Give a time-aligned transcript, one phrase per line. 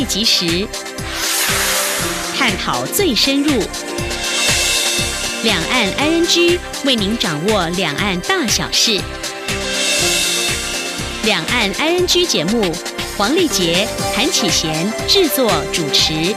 [0.00, 0.66] 最及时，
[2.34, 3.62] 探讨最深入。
[5.44, 8.98] 两岸 ING 为您掌握两岸大小事。
[11.24, 12.74] 两岸 ING 节目，
[13.18, 16.34] 黄丽杰、谭启贤制作主持。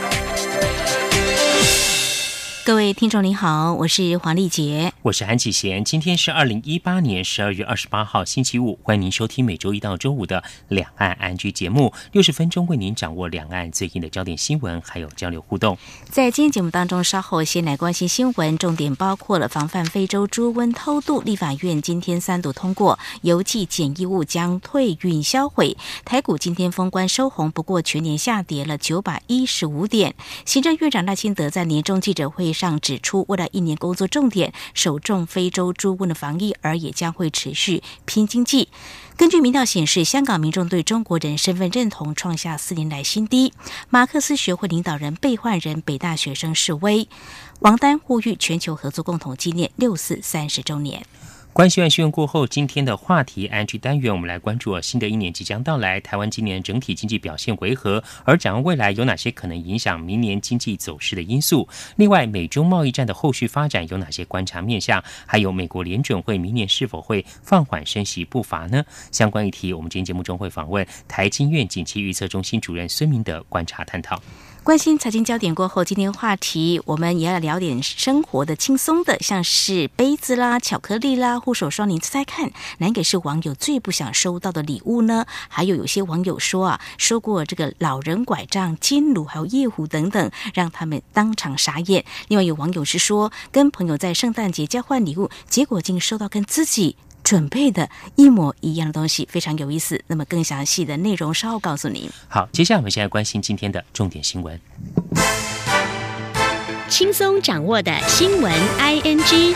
[2.65, 5.83] 各位听众您好，我是黄丽杰，我是韩启贤。
[5.83, 15.77] 今天是二零一八年十二月二十八号星期五，欢迎您收听每周一到周五的两岸安居节目，六十分钟为您掌握两岸最近的焦点新闻，还有交流互动。
[16.09, 25.75] 在今天节目当中，稍后先来关心新闻，重点包括了防范非洲猪瘟偷渡，立法院今天三度通过邮寄检疫物将退运销毁。
[26.05, 30.15] 台股今天封关收红，不过全年下跌了九百一十五点。
[30.45, 32.53] 行政院长赖清德在年终记者会。
[32.53, 38.69] 上指出，未来一年工作重点首重非洲猪瘟的防疫，而也将会持续拼经济。
[39.15, 43.53] 根据民调显示，香港民众对中国人身份认同创下四年来新低。
[43.89, 47.07] 马克思学会领导人被换人，北大学生示威，
[47.59, 51.05] 王丹呼吁全球合作，共同纪念六四三十周年。
[51.53, 58.03] 关系完新闻过后，今天的话题安居单元，我们来关注新的一年即将到来，台湾今年整体经济表现为何？
[58.23, 61.69] 而展望未来，有哪些可能影响明年经济走势的因素？
[61.95, 65.03] 另外，美中贸易战的后续发展有哪些观察面向？
[65.27, 68.83] 还有美国联准会明年是否会放缓升息步伐呢？
[69.11, 74.19] 相关议题，我们今天节目中会访问台经院景气预测中心主任孙明德观察探讨。
[74.63, 85.25] 关心财经焦点过后，今天话题我们也要聊点生活的轻松的，像是杯子啦、巧克力啦、护手霜，您猜猜看，哪个是网友最不想收到的礼物呢？
[85.49, 92.05] 还有有些网友说啊，收过这个老人拐杖、金炉还有夜壶等等，让他们当场傻眼。
[92.29, 96.95] 另外有网友是说，跟朋友在圣诞节交换礼物，结果竟收到跟自己。
[97.23, 100.03] 准备的一模一样的东西非常有意思。
[100.07, 102.09] 那么更详细的内容稍后告诉您。
[102.27, 104.59] 好，接下来我们先来关心今天的重点新闻，
[106.89, 109.55] 轻松掌握的新闻 I N G。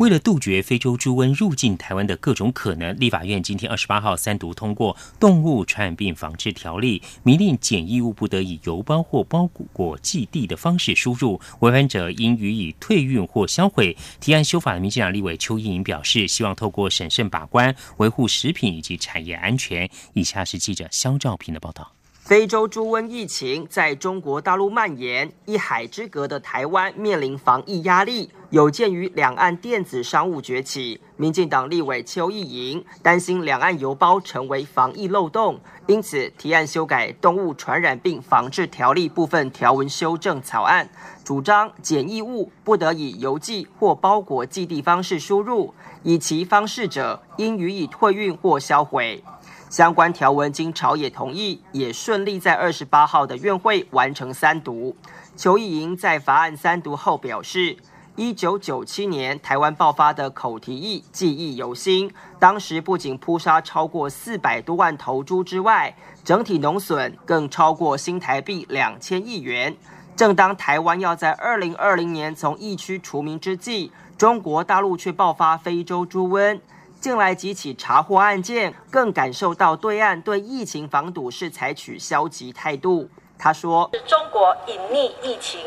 [0.00, 13.94] 为了杜绝非洲猪瘟入境台湾的各种可能，立法院今天二十八号三读通过《动物传染病防治条例》，明令检疫物不得以邮包或包裹过寄递的方式输入，违反者应予以退运或销毁。
[14.20, 19.90] 提案修法的民进党立委邱意莹表示，希望透过审慎把关，维护食品以及产业安全。
[20.14, 21.92] 以下是记者肖兆平的报道。
[22.30, 28.30] 非洲猪瘟疫情在中国大陆蔓延，一海之隔的台湾面临防疫压力。
[28.50, 35.58] 有鉴于两岸电子商务崛起，民进党立委邱意莹担心两岸邮包成为防疫漏洞，
[35.88, 40.88] 因此提案修改《动物传染病防治条例》部分条文修正草案，
[41.24, 45.74] 主张检疫物不得以邮寄或包裹寄递方式输入，
[46.04, 49.20] 以其方式者应予以退运或销毁。
[49.70, 54.96] 相关条文经朝野同意，也顺利在二十八号的院会完成三读。
[55.36, 57.76] 邱意莹在法案三读后表示，
[58.16, 65.94] 一九九七年台湾爆发的口蹄疫记忆犹新，当时不仅扑杀超过四百多万头猪之外，
[66.24, 69.76] 整体农损更超过新台币两千亿元。
[70.16, 76.58] 正当台湾要在二零二零年从疫区除名之际，中国大陆却爆发非洲猪瘟。
[77.00, 83.08] 近来几起查获案件，更感受到对岸对疫情防堵是采取消极态度。
[83.38, 85.64] 他说：“中国隐匿疫情，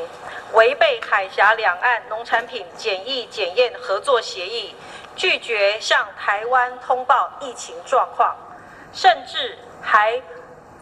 [0.54, 4.76] 违背海峡两岸农产品检疫检验合作协议，
[5.16, 8.36] 拒绝向台湾通报疫情状况，
[8.94, 10.22] 甚至还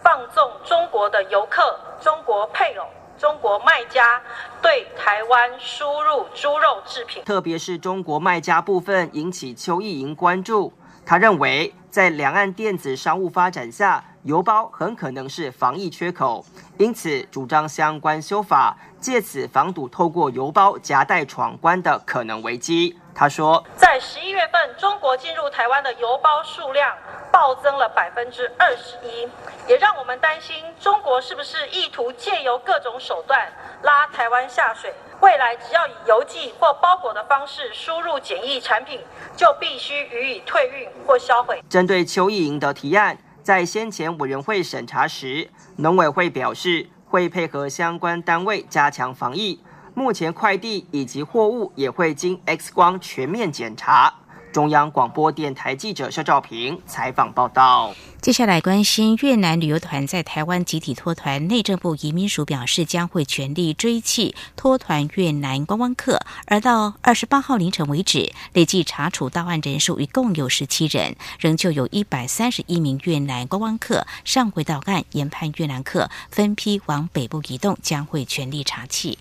[0.03, 2.85] 放纵中国的游客、中国配偶。”
[3.21, 4.19] 中国卖家
[4.63, 10.73] 对台湾输入猪肉制品，特别是中国卖家部分引起邱意莹关注。
[11.05, 16.43] 他认为，在两岸电子商务发展下，邮包很可能是防疫缺口，
[16.79, 22.97] 因此主张相关修法，借此防堵透过邮包夹带闯关的可能危机。
[23.13, 26.95] 他说，在十一月份，中国进入台湾的邮包数量
[27.31, 29.27] 暴增了百分之二十一，
[29.67, 33.51] 也让我们担心中国是不是意图借由各种手段
[33.83, 34.93] 拉台湾下水。
[35.19, 38.99] 未来只要以邮寄或包裹的方式输入检疫产品，
[39.37, 41.63] 就必须予以退运或销毁。
[41.69, 49.63] 针对邱意莹的提案，在先前委员会审查时，农委会表示会配合相关单位加强防疫。
[50.01, 54.11] 目前快递以及货物也会经 X 光全面检查。
[54.51, 57.93] 中央广播电台记者肖兆平采访报道。
[58.19, 66.19] 接下来关心越南旅游团在台湾集体脱团，内政部移民署表示将会全力追缉脱团越南观光客。
[66.47, 79.15] 而到二十八号凌晨为止，累计查处到案人数一共有十七人，仍旧有一百三十一名越南观光客上回到案，研判越南客分批往北部移动，将会全力查缉。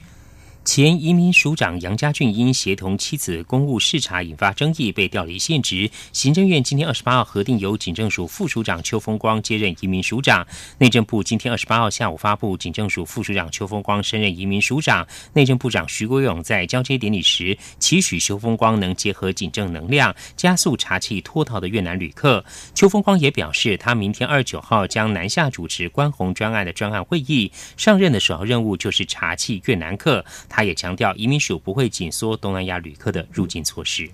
[0.62, 5.91] 前移民署长杨家俊因协同妻子公务视察引发争议，被调离现职。
[6.12, 10.47] 行政院今天二十八号核定由警政署副署长邱风光接任移民署长。
[10.77, 15.05] 内政部今天二十八号下午发布，警政署副署长邱风光升任移民署长。
[15.33, 22.45] 内政部长徐国勇在交接典礼时，期许邱风光能结合警政能量，加速查缉脱逃的越南旅客。
[22.75, 27.51] 邱风光也表示，他明天二十九号将南下主持关红专案的专案会议。
[27.79, 30.25] 上任的首要任务就是查缉越南客。
[30.50, 34.11] 他也强调，移民署不会紧缩东南亚旅客的入境措施。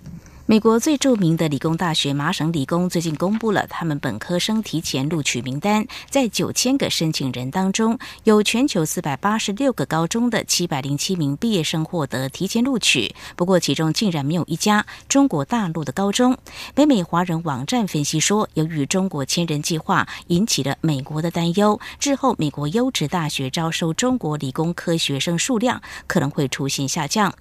[0.49, 13.13] 美国最著名的理工大学麻省理工最近公布了他们本科生提前录取名单，在九千个申请人当中，有全球四百八十六个高中的七百零七名毕业生获得提前录取。
[13.35, 16.37] 不过，其中竟然没有一家中国大陆的高中。
[16.73, 27.33] 北美华人网站分析说，由于中国千人计划引起了美国的担忧，之后美国优质大学招收中国理工科学生数量可能会出现下降。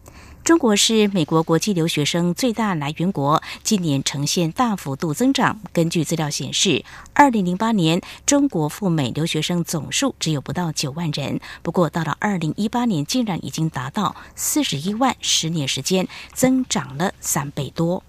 [0.46, 5.58] 中国是美国国际留学生最大来源国，今年呈现大幅度增长。
[5.72, 6.84] 根据资料显示，
[7.14, 18.04] 二零零八年中国赴美留学生总数只有不到九万人，不过到了二零一八年，竟然已经达到四十一万，十年时间增长了三倍多。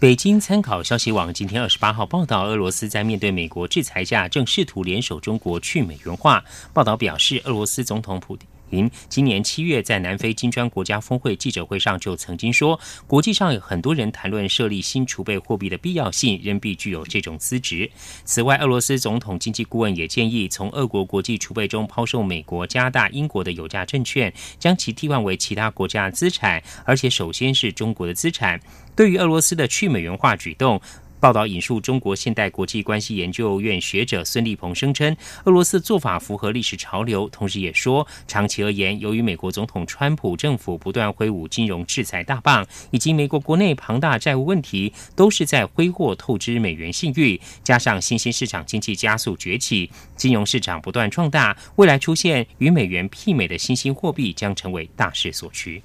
[0.00, 6.44] 北京参考消息网今天二十八号报道，俄罗斯在面对美国制裁下，正试图联手中国去美元化。
[6.72, 8.38] 报道表示，俄罗斯总统普
[8.70, 12.78] 廷今年七月在南非金砖国家峰会记者会上就曾经说，
[13.08, 17.90] 国际上有很多人谈论设立新储备货币的必要性，仍必具有这种资质。
[18.24, 28.60] 此外，俄罗斯总统经济顾问也建议，从俄国国际储备中抛售美国、加大、英国的有价证券，将其替换为其他国家资产，而且首先是中国的资产。
[28.98, 30.80] 对于俄罗斯的去美元化举动，
[31.20, 55.80] 报道引述中国现代国际关系研究院学者孙立鹏声称，俄罗斯做法符合历史潮流，同时也说，长期而言，由于美国总统川普政府不断挥舞金融制裁大棒，以及美国国内庞大债务问题，都是在挥霍透支美元信誉，加上新兴市场经济加速崛起，金融市场不断壮大，未来出现与美元媲美的新兴货币将成为大势所趋。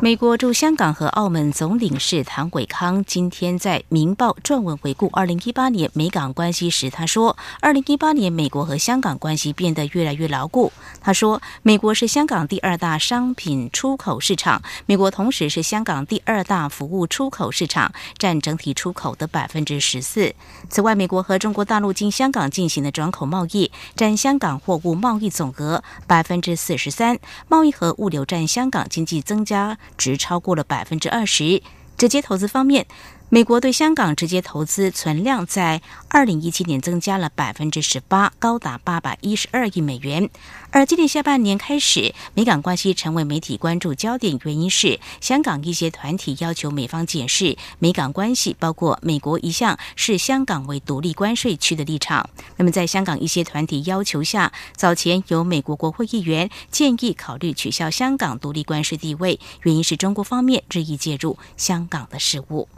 [0.00, 20.34] 美国驻香港和澳门总领事唐伟康今天在《明报》撰文回顾二零一八年美港关系时，他说：“二零一八年美国和香港关系变得越来越牢固。”他说：“美国是香港第二大商品出口市场，美国同时是香港第二大服务出口市场，占整体出口的百分之十四。
[20.68, 31.62] 此外，美国和中国大陆经香港进行的转口贸易占香港货物贸易总额百分之四十三，贸易和物流占香港经济增加。”值超过了百分之二十。
[32.02, 32.86] 直接投资方面。
[33.34, 35.80] 美国对香港直接投资存量在
[36.10, 40.28] 二零一七年增加了百分之十八，高达八百一十二亿美元。
[40.70, 52.28] 而今年下半年开始，美港关系成为媒体关注焦点，原因是香港一些团体要求美方检视美港关系，包括美国一向视香港为独立关税区的立场。
[52.58, 62.68] 那么，在香港一些团体要求下，早前有美国国会议员建议考虑取消香港独立关税地位，原因是中国方面日益介入香港的事务。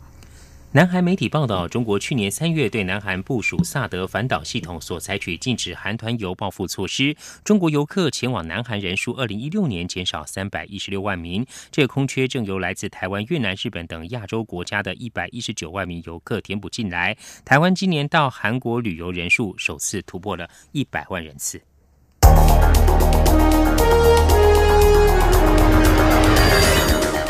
[0.76, 11.46] 南韩媒体报道，中国去年三月对南韩部署萨德反导系统所采取禁止韩团游报复措施，中国游客前往南韩人数，二零一六年减少三百一十六万名。
[11.70, 17.16] 这空缺正由来自台湾、越南、日本等亚洲国家的一百一十九万名游客填补进来。
[17.44, 21.62] 台湾今年到韩国旅游人数首次突破了一百万人次。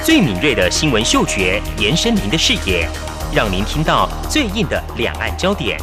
[0.02, 2.88] 最敏锐的新闻嗅觉，延伸您的视野。
[3.34, 5.76] 让您听到最硬的两岸焦点。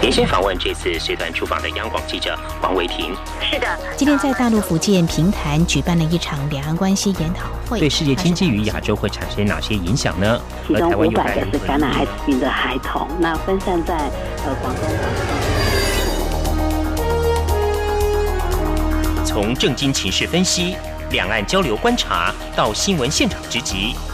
[0.00, 3.12] 连线访问这次随团出访的央广记者王维婷。
[3.42, 10.40] 是的，今天在大陆福建平潭举办了一场两岸关系研讨会，对世界经济与亚洲会产生哪些影响呢？
[10.68, 13.96] 其中五百个是感染艾滋病的孩童，那分散在
[14.46, 14.84] 呃广东。
[19.24, 20.76] 从正经情势分析，
[21.10, 23.96] 两岸交流观察到新闻现场直击。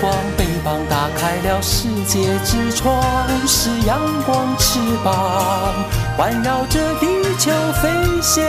[0.00, 3.02] 光，翅膀打开了世界之窗；
[3.46, 5.74] 是阳光，翅膀
[6.16, 7.06] 环绕着地
[7.38, 7.50] 球
[7.82, 7.88] 飞
[8.22, 8.42] 翔。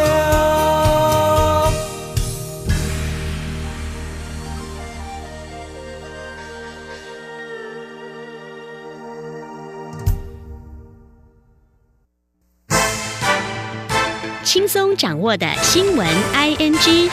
[14.43, 17.09] 轻松掌握的新闻 ING。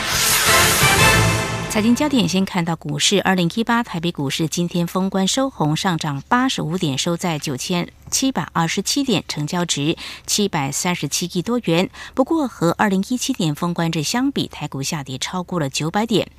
[1.69, 7.87] 财经焦点先看到股市，二零一八台北股市今天封关收红，上涨八十五点，收在九千。
[8.09, 11.89] 七百二十七点，成交值七百三十七亿多元。
[12.13, 16.29] 不过和二零一七年封关日相比，台股下跌超过了九百点。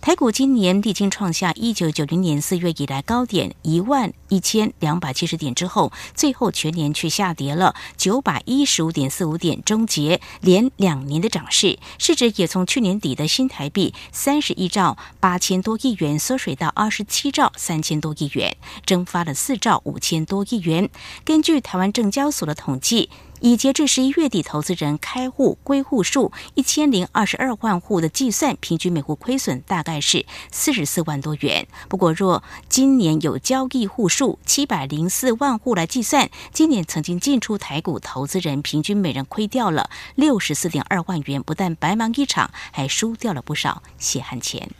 [0.00, 11.78] 台股今年历经创下一九九零年四月以来高点一万一千两百七十点之后，最后全年却下跌了九百一十五点四五点，终结连两年的涨势。
[11.98, 20.90] 市值也从去年底的新台币三十亿兆八千多亿元缩水到二十七兆三千多亿元，蒸发了四兆五千多亿元。
[21.24, 23.10] 根据台湾证交所的统计，
[23.40, 31.66] 以截至十一月底投资人开户归户数一千零二十二万户的计算，平均每户亏损大概是四十四万多元。
[31.88, 44.70] 不过，若今年有交易户数七百零四万户来计算，今年曾经进出台股投资人平均每人亏掉了六十四点二万元，不但白忙一场，还输掉了不少血汗钱。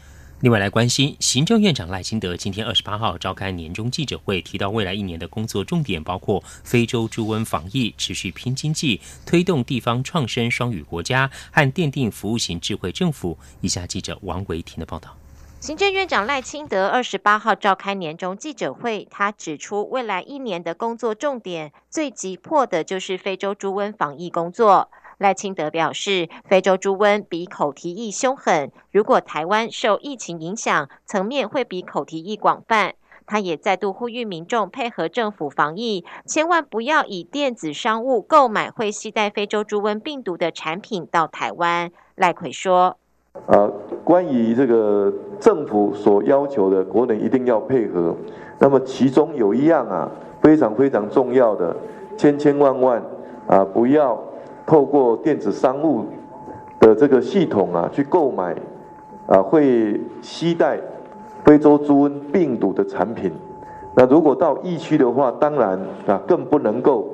[0.40, 13.37] 另外来关心，行政院长赖清德今天二十八号召开年终记者会，提到未来一年的工作重点包括非洲猪瘟防疫、持续拼经济、推动地方创生双语国家和奠定服务型智慧政府。
[13.61, 15.14] 以下记者王维婷的报道。
[15.61, 24.90] 行政院长赖清德二十八号召开年终记者会，他指出未来一年的工作重点最急迫的就是非洲猪瘟防疫工作。
[25.20, 32.94] 赖清德表示，非洲猪瘟比口蹄疫凶狠，如果台湾受疫情影响，层面会比口蹄疫广泛。
[33.26, 41.92] 他也再度呼吁民众配合政府防疫，千万不要以电子商务购买会携带非洲猪瘟病毒的产品到台湾。
[42.14, 42.96] 赖奎说
[43.46, 43.68] ：“呃，
[44.02, 48.16] 关于这个政府所要求的，国人一定要配合。
[48.58, 50.10] 那么其中有一样啊，
[50.40, 51.76] 非常非常重要的，
[52.16, 53.02] 千千万万
[53.46, 54.18] 啊，不要。”
[54.70, 56.04] 透过电子商务
[56.78, 58.54] 的这个系统啊，去购买
[59.26, 60.78] 啊会携带
[61.44, 63.32] 非洲猪瘟病毒的产品。
[63.96, 67.04] 那如果到疫区的话，当然啊更不能够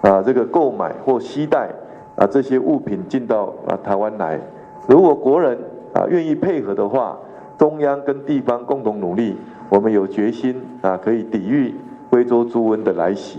[0.00, 1.70] 啊这个购买或携带
[2.16, 4.40] 啊这些物品进到啊台湾来。
[4.88, 5.56] 如果国人
[5.94, 7.16] 啊愿意配合的话，
[7.56, 9.36] 中央跟地方共同努力，
[9.68, 11.76] 我们有决心啊可以抵御
[12.10, 13.38] 非洲猪瘟的来袭。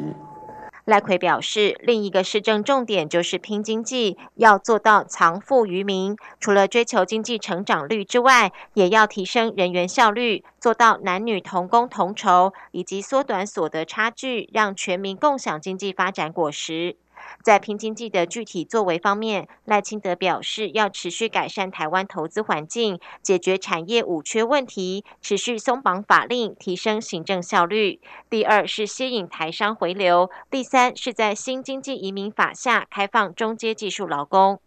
[0.89, 6.17] 赖奎表示，另一个市政重点就是拼经济，要做到藏富于民。
[6.39, 16.96] 除了追求经济成长率之外，也要提升人员效率，做到男女同工同酬，以及缩短所得差距，让全民共享经济发展果实。
[17.43, 27.99] 在拼经济的具体作为方面，赖清德表示，要持续改善台湾投资环境，解决产业五缺问题，持续松绑法令，提升行政效率。
[28.29, 34.59] 第二是吸引台商回流，第三是在新经济移民法下开放中阶技术劳工。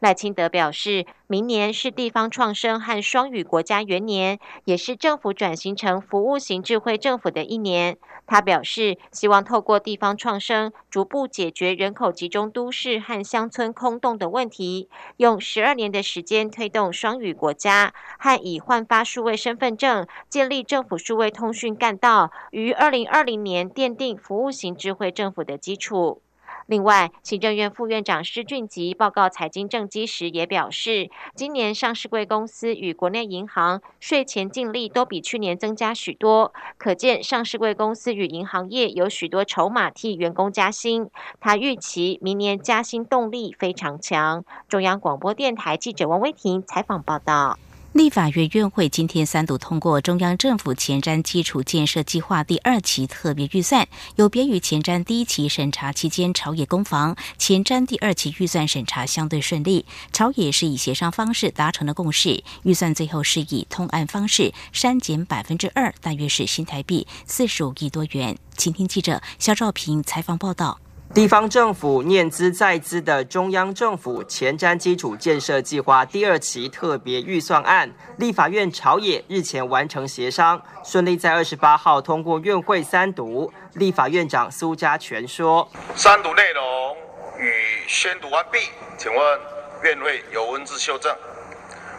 [0.00, 7.98] 赖清德表示，明年是地方创生和双语国家元年，也是政府转型成服务型智慧政府的一年。
[8.26, 14.88] 他表示，希望透过地方创生，逐步解决人口集中都市和乡村空洞的问题，
[15.18, 26.22] 用十二年的时间推动双语国家，和以换发数位身份证、建立政府数位通讯干道，于二零二零年奠定服务型智慧政府的基础。
[26.70, 41.10] 另外，行政院副院长施俊吉报告财经政绩时也表示，今年上市贵公司与国内银行税前净利都比去年增加许多，可见上市贵公司与银行业有许多筹码替员工加薪。
[41.40, 44.44] 他预期明年加薪动力非常强。
[44.68, 47.58] 中央广播电台记者王威婷采访报道。
[47.92, 68.38] 立法院院会今天三度通过中央政府前瞻基础建设计划第二期特别预算，有别于前瞻第一期审查期间朝野攻防，前瞻第二期预算审查相对顺利，朝野是以协商方式达成了共识，预算最后是以通案方式删减百分之二，大约是新台币四十五亿多元。
[68.56, 70.78] 请听记者肖兆平采访报道。
[71.12, 83.52] 地方政府念资在资的中央政府前瞻基础建设计划第二期特别预算案，立法院朝野日前完成协商，顺利在二十八号通过院会三读。
[83.74, 86.96] 立法院长苏家全说：“三读内容
[87.40, 87.52] 与
[87.88, 88.60] 宣读完毕，
[88.96, 89.40] 请问
[89.82, 91.12] 院会有文字修正？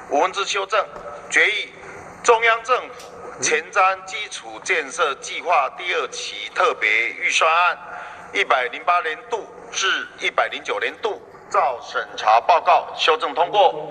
[0.10, 0.80] 无文字修正，
[1.30, 1.68] 决议
[2.24, 6.90] 中央政府前瞻基础建设计划第二期特别
[7.22, 7.78] 预算案。”
[8.34, 9.88] 一百零八年度至
[10.22, 13.90] 一百零九年度，照审查报告修正通过。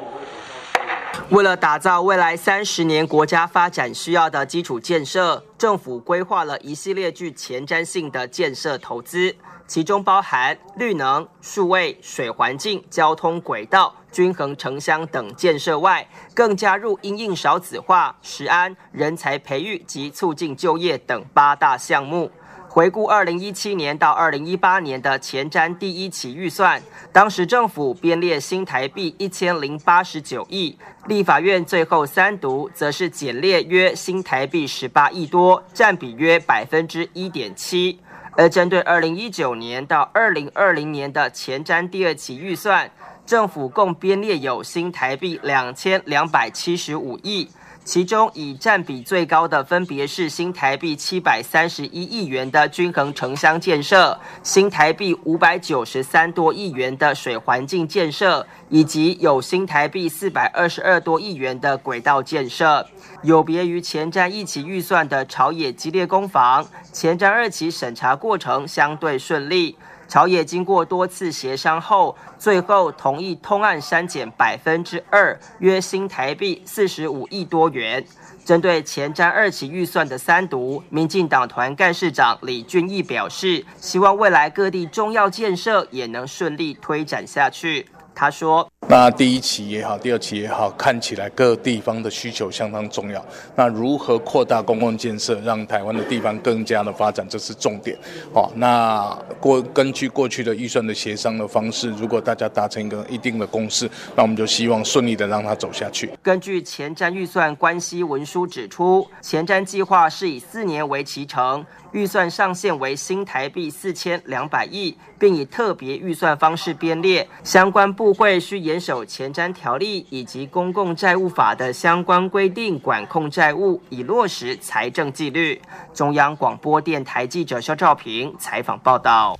[1.28, 22.30] 为了打造未来三十年国家发展需要的基础建设，政府规划了一系列具前瞻性的建设投资，其中包含绿能、数位、水环境、交通轨道、均衡城乡等建设外，更加入因应少子化、食安、人才培育及促进就业等八大项目。
[22.72, 26.80] 回顾二零一七年到二零一八年的前瞻第一期预算，
[27.12, 37.98] 当时政府编列新台币一千零八十九亿，立法院最后三读则是减列约新台币十八亿多，占比约百分之一点七。
[38.36, 42.88] 而针对二零一九年到二零二零年的前瞻第二期预算，
[43.26, 47.50] 政府共编列有新台币两千两百七十五亿。
[47.90, 62.86] 其中以占比最高的分别是新台币七百三十一亿元的均衡城乡建设，新台币五百九十三多亿元的水环境建设，以及有新台币四百二十二多亿元的轨道建设。
[63.22, 69.76] 有别于前瞻一期预算的朝野激烈攻防，前瞻二期审查过程相对顺利。
[70.10, 78.04] 朝野经过多次协商后，最后同意通案删减百分之二，约新台币四十五亿多元。
[78.44, 87.86] 针对前瞻二期预算的三读，民进党团干事长李俊毅表示，希望未来各地重要建设也能顺利推展下去。
[88.20, 88.68] 他说。
[88.86, 93.24] 那第一期也好，第二期也好，看起来各地方的需求相当重要。
[93.54, 97.96] 那如何扩大公共建设，让台湾的地方更加的发展，这是重点。
[98.34, 106.10] 好，那过根据过去的预算的协商的方式，如果大家达成一个一定的共识，那我们就希望顺利的让它走下去。
[106.20, 111.64] 根据前瞻预算关系文书指出，前瞻计划是以四年为期程。
[111.92, 117.28] 预算上限为新台币四千两百亿，并以特别预算方式编列。
[117.42, 125.60] 相关部会需严守前瞻条例以及公共债务法的相关规定，管控债务，以落实财政纪律。
[125.92, 129.38] 中央广播电台记者肖兆平采访报道。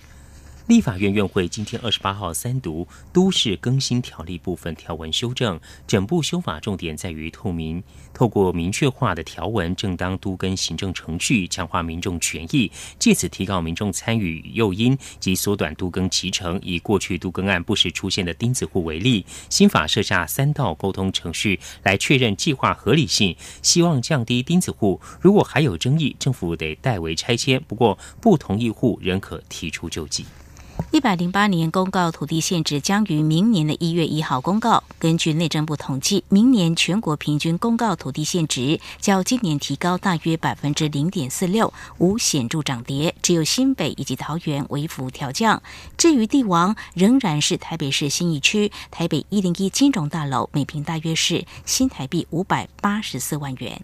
[0.70, 7.82] 立法院院会今天二十八号三读都市更新条例部分条文修正，整部修法重点在于透明，
[8.14, 16.56] 透过明确化的条文，正当都更行政程序，强化民众权益，借此提高民众参与诱因及缩短都更期程。
[16.62, 25.00] 以过去都更案不时出现的钉子户为例，新法设下三道沟通程序来确认计划合理性，希望降低钉子户。
[25.20, 30.24] 如果还有争议，政府得代为拆迁，不过不同意户仍可提出救济。
[30.92, 34.82] 一百零八年公告土地限制将于明年的一月一号公告。
[34.98, 45.62] 根据内政部统计，明年全国平均公告土地限值较今年提高大约百分之零点四六，无显著涨跌，只有新北以及桃园微幅调降。
[45.96, 53.80] 至于地王，仍然是台北市新义区台北一零一金融大楼，每平大约是新台币五百八十四万元。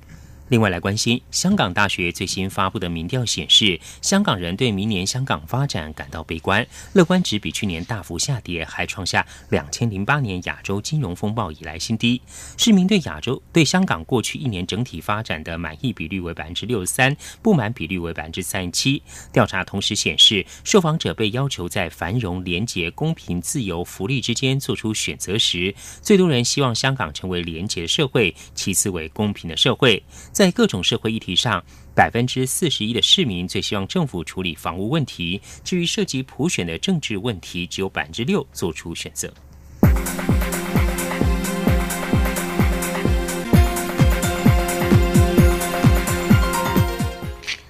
[0.48, 12.22] 另外来关心，香港大学最新发布的民调显示，香港人对明年香港发展感到悲观，乐观值比去年大幅下跌，还创下两千零八年亚洲金融风暴以来新低。
[12.56, 19.02] 市民对亚洲对香港过去一年整体发展的满意比率为百分之六十三，不满比率为百分之三十七。
[19.32, 30.00] 调查同时显示，受访者被要求在繁荣、廉洁、公平、自由、福利之间做出选择时，最多人希望香港成为廉洁的社会，其次为公平的社会。
[30.36, 35.40] 在各种社会议题上，百分之四十一的市民最希望政府处理房屋问题。
[35.64, 39.32] 至于涉及普选的政治问题，只有百分之六做出选择。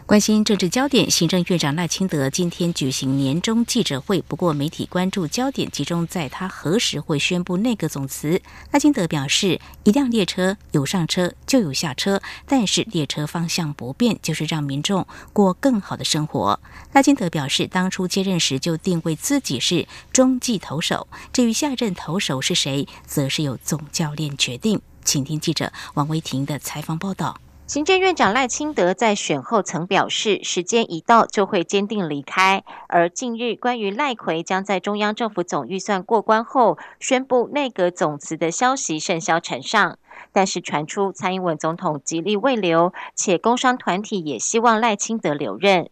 [0.06, 4.22] 关心政治焦点，行政院长赖清德今天举行年终记者会。
[4.22, 8.40] 不过，媒体关注焦点集中在他何时会宣布内阁总辞。
[8.70, 16.60] 赖清德表示，一辆列车有上车就有下车，但是列车方向不变，就是让民众过更好的生活。
[16.92, 24.80] 赖清德表示，当初接任时就定位自己是中继投手，至于下任投手是谁，则是由总教练决定。
[25.04, 27.40] 请听记者王维婷的采访报道。
[27.66, 32.62] 行政院长赖清德在选后曾表示，时间一到就会坚定离开。
[32.86, 39.98] 而近日关于赖奎将在中央政府总预算过关后宣布内阁总辞的消息甚嚣尘上，
[40.32, 45.90] 但是传出蔡英文总统极力未留，且工商团体也希望赖清德留任。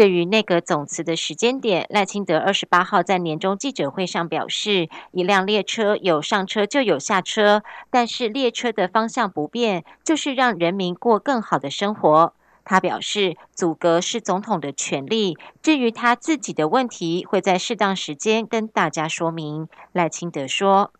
[0.00, 12.32] 对于内阁总辞的时间点，赖清德二十八号在年终记者会上表示，一辆列车有上车就有下车，但是列车的方向不变，就是让人民过更好的生活。
[12.64, 19.68] 他表示，阻隔是总统的权利，至于他自己的问题，会在适当时间跟大家说明。
[19.92, 20.92] 赖清德说：“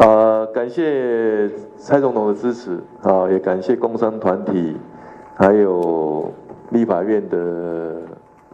[0.00, 4.76] 呃，感谢蔡总统的支持啊，也感谢工商团体，
[5.36, 6.32] 还有
[6.72, 8.02] 立法院的。”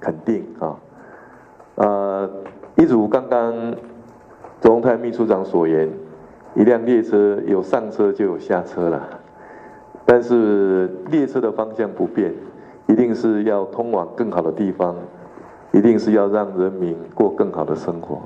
[0.01, 0.77] 肯定啊，
[1.75, 2.31] 呃，
[2.77, 3.75] 一如刚刚
[4.61, 5.91] 总统秘书长所言，
[6.55, 9.07] 一辆列车有上车就有下车了，
[10.07, 12.35] 但是列车的方向不变，
[12.87, 14.97] 一定是要通往更好的地方，
[15.73, 18.21] 一定是要让人民过更好的生活。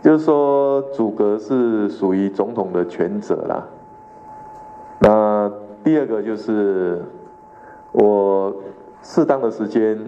[0.00, 3.66] 就是说，阻隔是属于总统的权责啦。
[5.00, 5.52] 那
[5.84, 7.02] 第二个就是
[7.92, 8.54] 我
[9.02, 9.98] 适当的时间。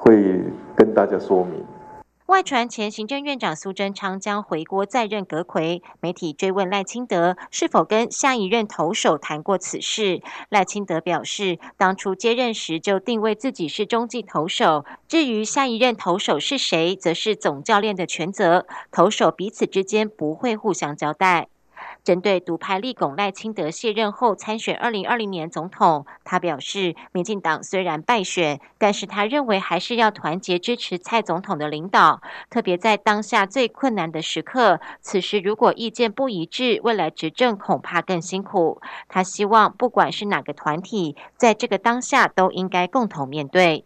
[0.00, 0.42] 会
[0.74, 1.62] 跟大家说明。
[2.26, 10.22] 外传前行政院长苏贞昌将回国再任阁魁，媒体追问赖清德是否跟下一任投手谈过此事。
[10.48, 21.48] 赖清德表示，当初接任时就定位自己是中继投手，至于下一任投手是谁，则是总教练的权责，投手彼此之间不会互相交代。
[22.02, 34.80] 针对独派立拱赖清德卸任后参选二零二零年总统，他表示，民进党虽然败选，但是他认为还是要团结支持蔡总统的领导，特别在当下最困难的时刻。
[35.00, 38.80] 此时如果意见不一致，未来执政恐怕更辛苦。
[39.08, 43.84] 他希望不管是哪个团体，在这个当下都应该共同面对。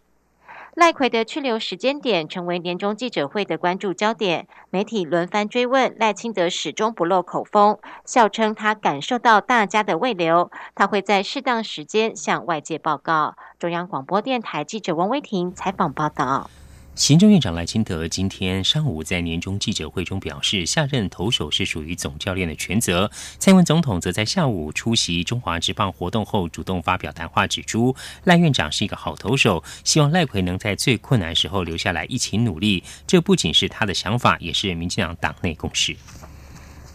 [0.75, 13.37] 赖奎的去留时间点成为年终记者会的关注焦点，媒体轮番追问赖清德，始终不露口风，笑称他感受到大家的未留，他会在适当时间向外界报告。
[13.57, 16.49] 中央广播电台记者王威婷采访报道。
[16.95, 23.11] 行政院长赖清德今天上午在年终记者会中表示，下任投手是属于总教练的全责。
[23.37, 32.81] 蔡英文总统则在下午出席中华职棒活动后，主动发表谈话，指出赖院长是一个好投手，希望赖奎能在最困难时候留下来一起努力。
[33.05, 35.97] 这不仅是他的想法，也是民进党党内共识。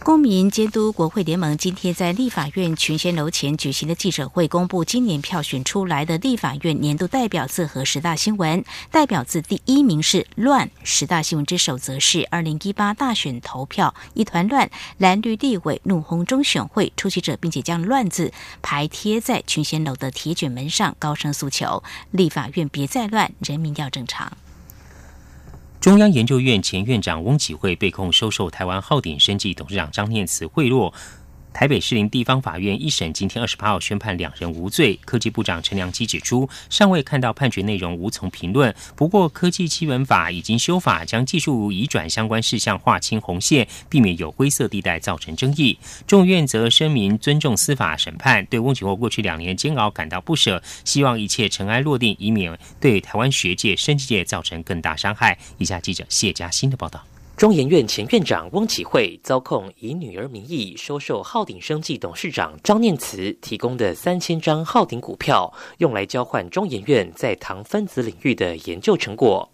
[0.03, 8.65] 公民监督国会联盟今天在立法院群贤楼前举行的记者会，公布今年票选出来的立法院年度代表字和十大新闻。
[8.89, 18.33] 代表字第一名是“乱”，十大新闻之首则是二零一八大选投票一团乱，蓝绿地委怒轰中选会出席者，并且将“乱”字
[18.63, 24.35] 排贴在群贤楼的铁卷门上，高声诉求立法院别再乱，人民要正常。
[25.81, 30.93] 中央研究院前院长翁启慧被控收受台湾浩鼎生技董事长张念慈贿赂。
[31.53, 34.99] 台北市林地方法院一审今天二十八号宣判两人无罪。
[35.05, 38.73] 科技部长陈良基指出，尚未看到判决内容，无从评论。
[38.95, 45.77] 不过，科技基本法已经修法，将技术移转相关事项划清红线，避免有灰色地带造成争议。
[46.07, 55.37] 众院则声明尊重司法审判，对翁启获过去两年煎熬感到不舍，希望一切尘埃落定，以免对台湾学界、生技界造成更大伤害。
[55.57, 57.10] 以下记者谢嘉欣的报道。
[57.41, 69.51] 中研院前院长翁启慧遭控以女儿名义收受浩鼎生技董事长张念慈提供的三千张浩鼎股票，用来交换中研院在糖分子领域的研究成果。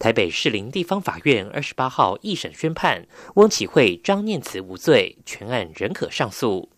[0.00, 6.68] 台北士林地方法院二十八号一审宣判，翁启慧、张念慈无罪，全案仍可上诉。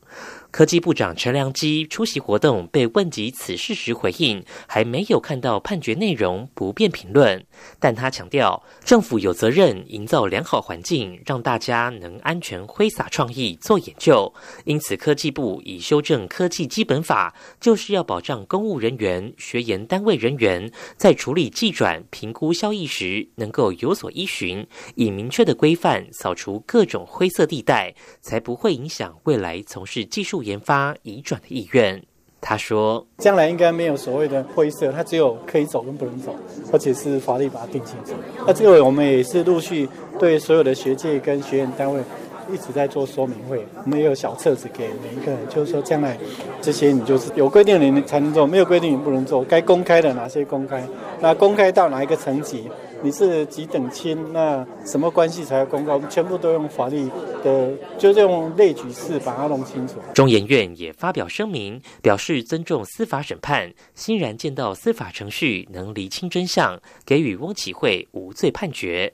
[0.50, 7.46] 科技部长陈良基出席活动，被问及此事时回应，还没有看到判决内容，不便评论。
[7.78, 14.32] 但他强调，政府有责任营造良好环境，让大家能安全挥洒创意做研究。
[14.64, 30.39] 因此，科技部已修正科技基本法，就是要保障公务人员、学研单位人员在处理技转、评估效益时，能够有所依循，以明确的规范扫除各种灰色地带，才不会影响未来从事技术。
[30.42, 32.02] 研发移转的意愿，
[32.40, 36.34] 他说：“将来应该没有所谓的灰色，它只有可以走跟不能走，
[36.72, 38.12] 而且是法律把它定清楚。
[38.46, 42.00] 那这个我们也是陆续对所有的学界跟学院单位
[42.52, 46.16] 一直在做说明会，我们也有小册子给每一个人，就是说将来
[46.60, 49.42] 这些你就是有规定你才能做，没有规定你不能做。
[49.44, 50.86] 该公开的哪些公开，
[51.20, 52.68] 那公开到哪一个层级，
[53.02, 55.94] 你是几等亲，那什么关系才要公告？
[55.94, 57.08] 我们全部都用法律
[57.42, 59.94] 的，就用类举式把它弄清楚。
[60.14, 69.12] 中研院也发表声明，表示尊重司法审判，欣然见到司法程序能厘清真相，给予翁启惠无罪判决。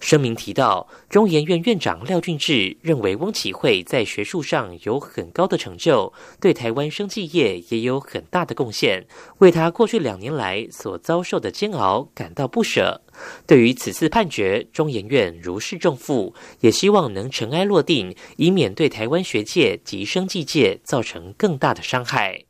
[0.00, 9.06] 声明提到，中研院院长廖俊志认为翁启惠在学术上有很高的成就，对台湾生技业也有很大的贡献，
[9.38, 13.00] 为他过去两年来所遭受的煎熬感到不舍。
[13.46, 22.49] 对于此次判决，中研院如释重负，也希望能尘埃落定，以免对台湾学界及生技界造成更大的伤害。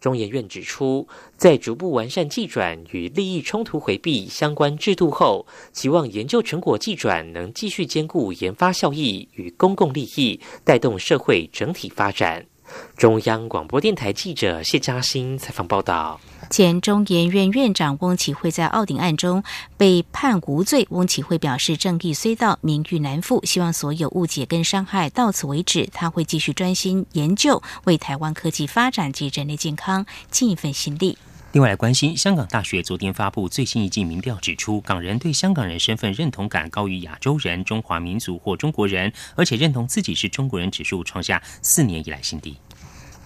[0.00, 12.46] 中研院指出，在逐步完善计转与利益冲突回避相关制度后，期望研究成果计转能继续兼顾研发效益与公共利益，带动社会整体发展。
[12.96, 16.20] 中央广播电台记者谢嘉欣采访报道。
[16.50, 19.44] 前中研院院长翁启惠在奥鼎案中
[19.76, 20.84] 被判无罪。
[20.90, 25.88] 翁启惠表示，正义虽到，名誉难复，希望所有误解跟伤害到此为止。
[25.92, 31.16] 他会继续专心研究，为台湾科技发展及人类健康尽一份心力。
[31.52, 42.56] 另外来关心，香港大学昨天发布最新一季民调，指出港人对香港人身份认同感高于亚洲人、中华民族或中国人，而且认同自己是中国人指数创下四年以来新低。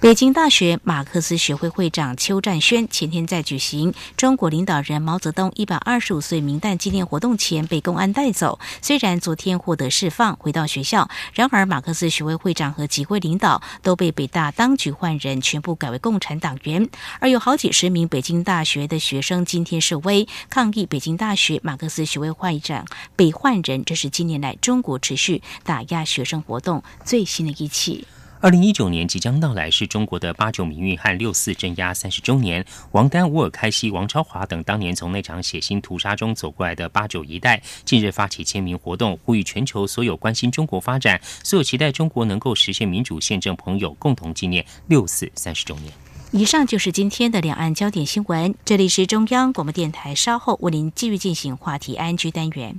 [0.05, 8.61] 北京大学马克思学会会长邱占轩前天在举行中国领导人毛泽东一百二十五岁名诞纪念活动前被公安带走。
[8.83, 16.87] 虽然昨天获得释放，回到学校，然而马克思学会会长和几位领导都被北大当局换人，全部改为共产党员。
[17.19, 22.85] 而有好几十名北京大学的学生今天示威抗议北京大学马克思学会会长
[23.17, 28.07] 被换人，这是近年来中国持续打压学生活动最新的一起。
[28.45, 32.63] 二零一九年即将到来，是中国的八九民运和六四镇压三十周年。
[32.93, 45.91] 王丹、乌尔开西、王超华等当年从那场血腥屠杀中走过来的八九一代，近日发起签名活动，呼吁全球所有关心中国发展、所有期待中国能够实现民主宪政朋友，共同纪念六四三十周年。
[46.33, 48.55] 以上就是今天的两岸焦点新闻。
[48.63, 52.79] 这里是中央广播电台，稍后为您继续进行话题安居单元。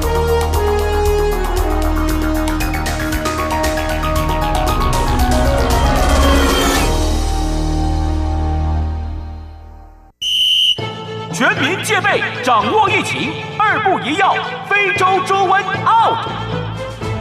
[11.41, 14.35] 全民戒备，掌握疫情，二步一要，
[14.69, 16.29] 非洲猪瘟 out。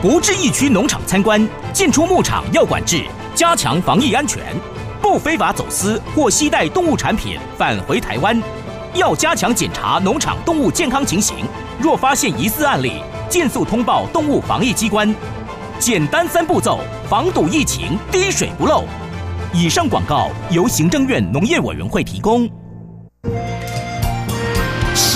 [0.03, 3.03] 不至疫区农场参观，进出牧场要管制，
[3.35, 4.43] 加强防疫安全。
[5.01, 8.39] 不非法走私或携带动物产品返回台湾，
[8.93, 11.37] 要加强检查农场动物健康情形。
[11.79, 15.15] 若发现疑似案例，尽速通报动物防疫机关。
[15.79, 18.85] 简单三步骤，防堵疫情，滴水不漏。
[19.55, 22.47] 以上广告由行政院农业委员会提供。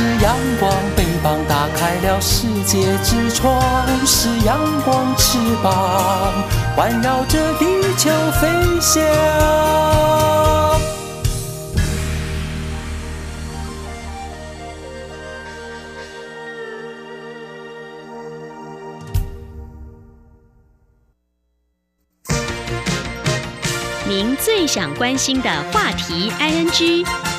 [0.05, 3.59] 是阳光，翅膀打开了世界之窗；
[4.05, 6.45] 是阳光，翅膀
[6.77, 7.65] 环绕着地
[7.97, 9.03] 球飞翔。
[24.07, 27.34] 您最想关心的话题，ING。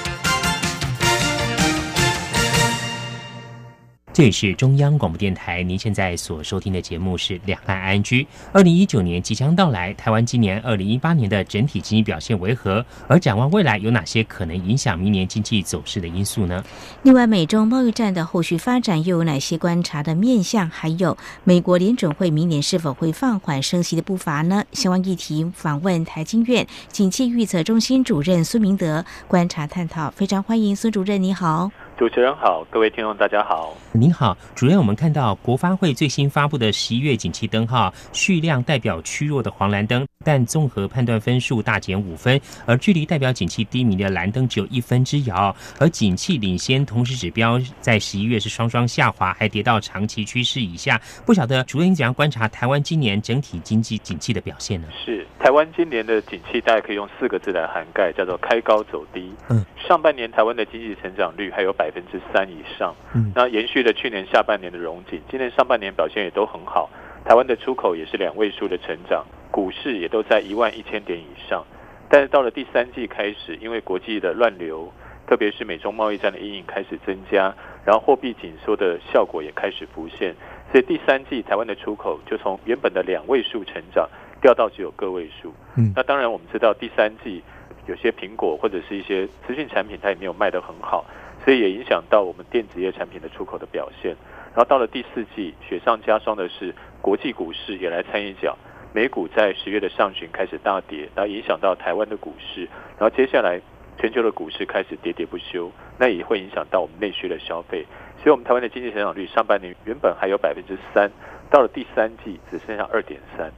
[4.15, 8.23] 这里是中央广播电台，您现在所收听的节目是《两岸安居》。
[8.53, 12.85] 二零一九年即将到来，台湾今年二零一八年的整体经济表现为何？
[13.09, 16.63] 而展望未来，有哪些可能影响明年经济走势的因素呢？
[17.03, 20.69] 另外，美中贸易战的后续发展又有哪些观察的面向？
[20.69, 24.63] 还有，美国联准会明年是否会放缓升息的步伐呢？
[24.71, 30.09] 相关议题访问台经院景气预测中心主任孙明德，观察探讨。
[30.11, 31.69] 非常欢迎孙主任，你好。
[31.97, 33.73] 主持人好，各位听众大家好。
[33.93, 50.99] 您好，主任，我们看到国发会最新发布的十一月景气灯号，蓄量代表趋弱的黄蓝灯，但综合判断分数大减五分，而距离代表景气低迷的蓝灯只有一分之遥，而景气领先同时指标在十一月是双双下滑，还跌到长期趋势以下。
[51.25, 54.87] 不晓得主任怎样观察台湾今年整体经济景气的表现呢？
[55.05, 59.31] 是台湾今年的景气，大概可以用四个字来涵盖，叫做开高走低。
[59.49, 66.89] 嗯，上半年台湾的经济成长率还有百分之三以上，嗯，那延续了去年下半年的荣景，今年上半年表现也都很好。
[67.23, 69.23] 台湾的出口也是两位数的成长，
[69.55, 71.63] 股市也都在一万一千点以上。
[72.09, 74.91] 但是到了第三季开始，因为国际的乱流，
[75.25, 80.35] 特别是美中贸易战的阴影开始增加，然后货币紧缩的效果也开始浮现，
[80.73, 84.09] 所以第三季台湾的出口就从原本的两位数成长
[84.41, 85.53] 掉到只有个位数。
[85.77, 87.41] 嗯，那当然我们知道第三季
[87.87, 91.05] 有些苹果或者是一些资讯产品它也没有卖得很好，
[91.45, 94.13] 所以也影响到我们电子业产品的出口的表现。
[94.53, 98.57] 然后到了第四季，雪上加霜的是国际股市也来参一脚，
[98.95, 102.61] 美股在十月的上旬开始大跌，然后影响到台湾的股市，
[102.97, 103.59] 然后接下来
[103.99, 107.85] 全球的股市开始喋喋不休，那也会影响到我们内需的消费。
[108.23, 111.11] 所以，我们台湾的经济成长率上半年原本还有百分之三，
[111.51, 113.51] 到了第三季只剩下二点三，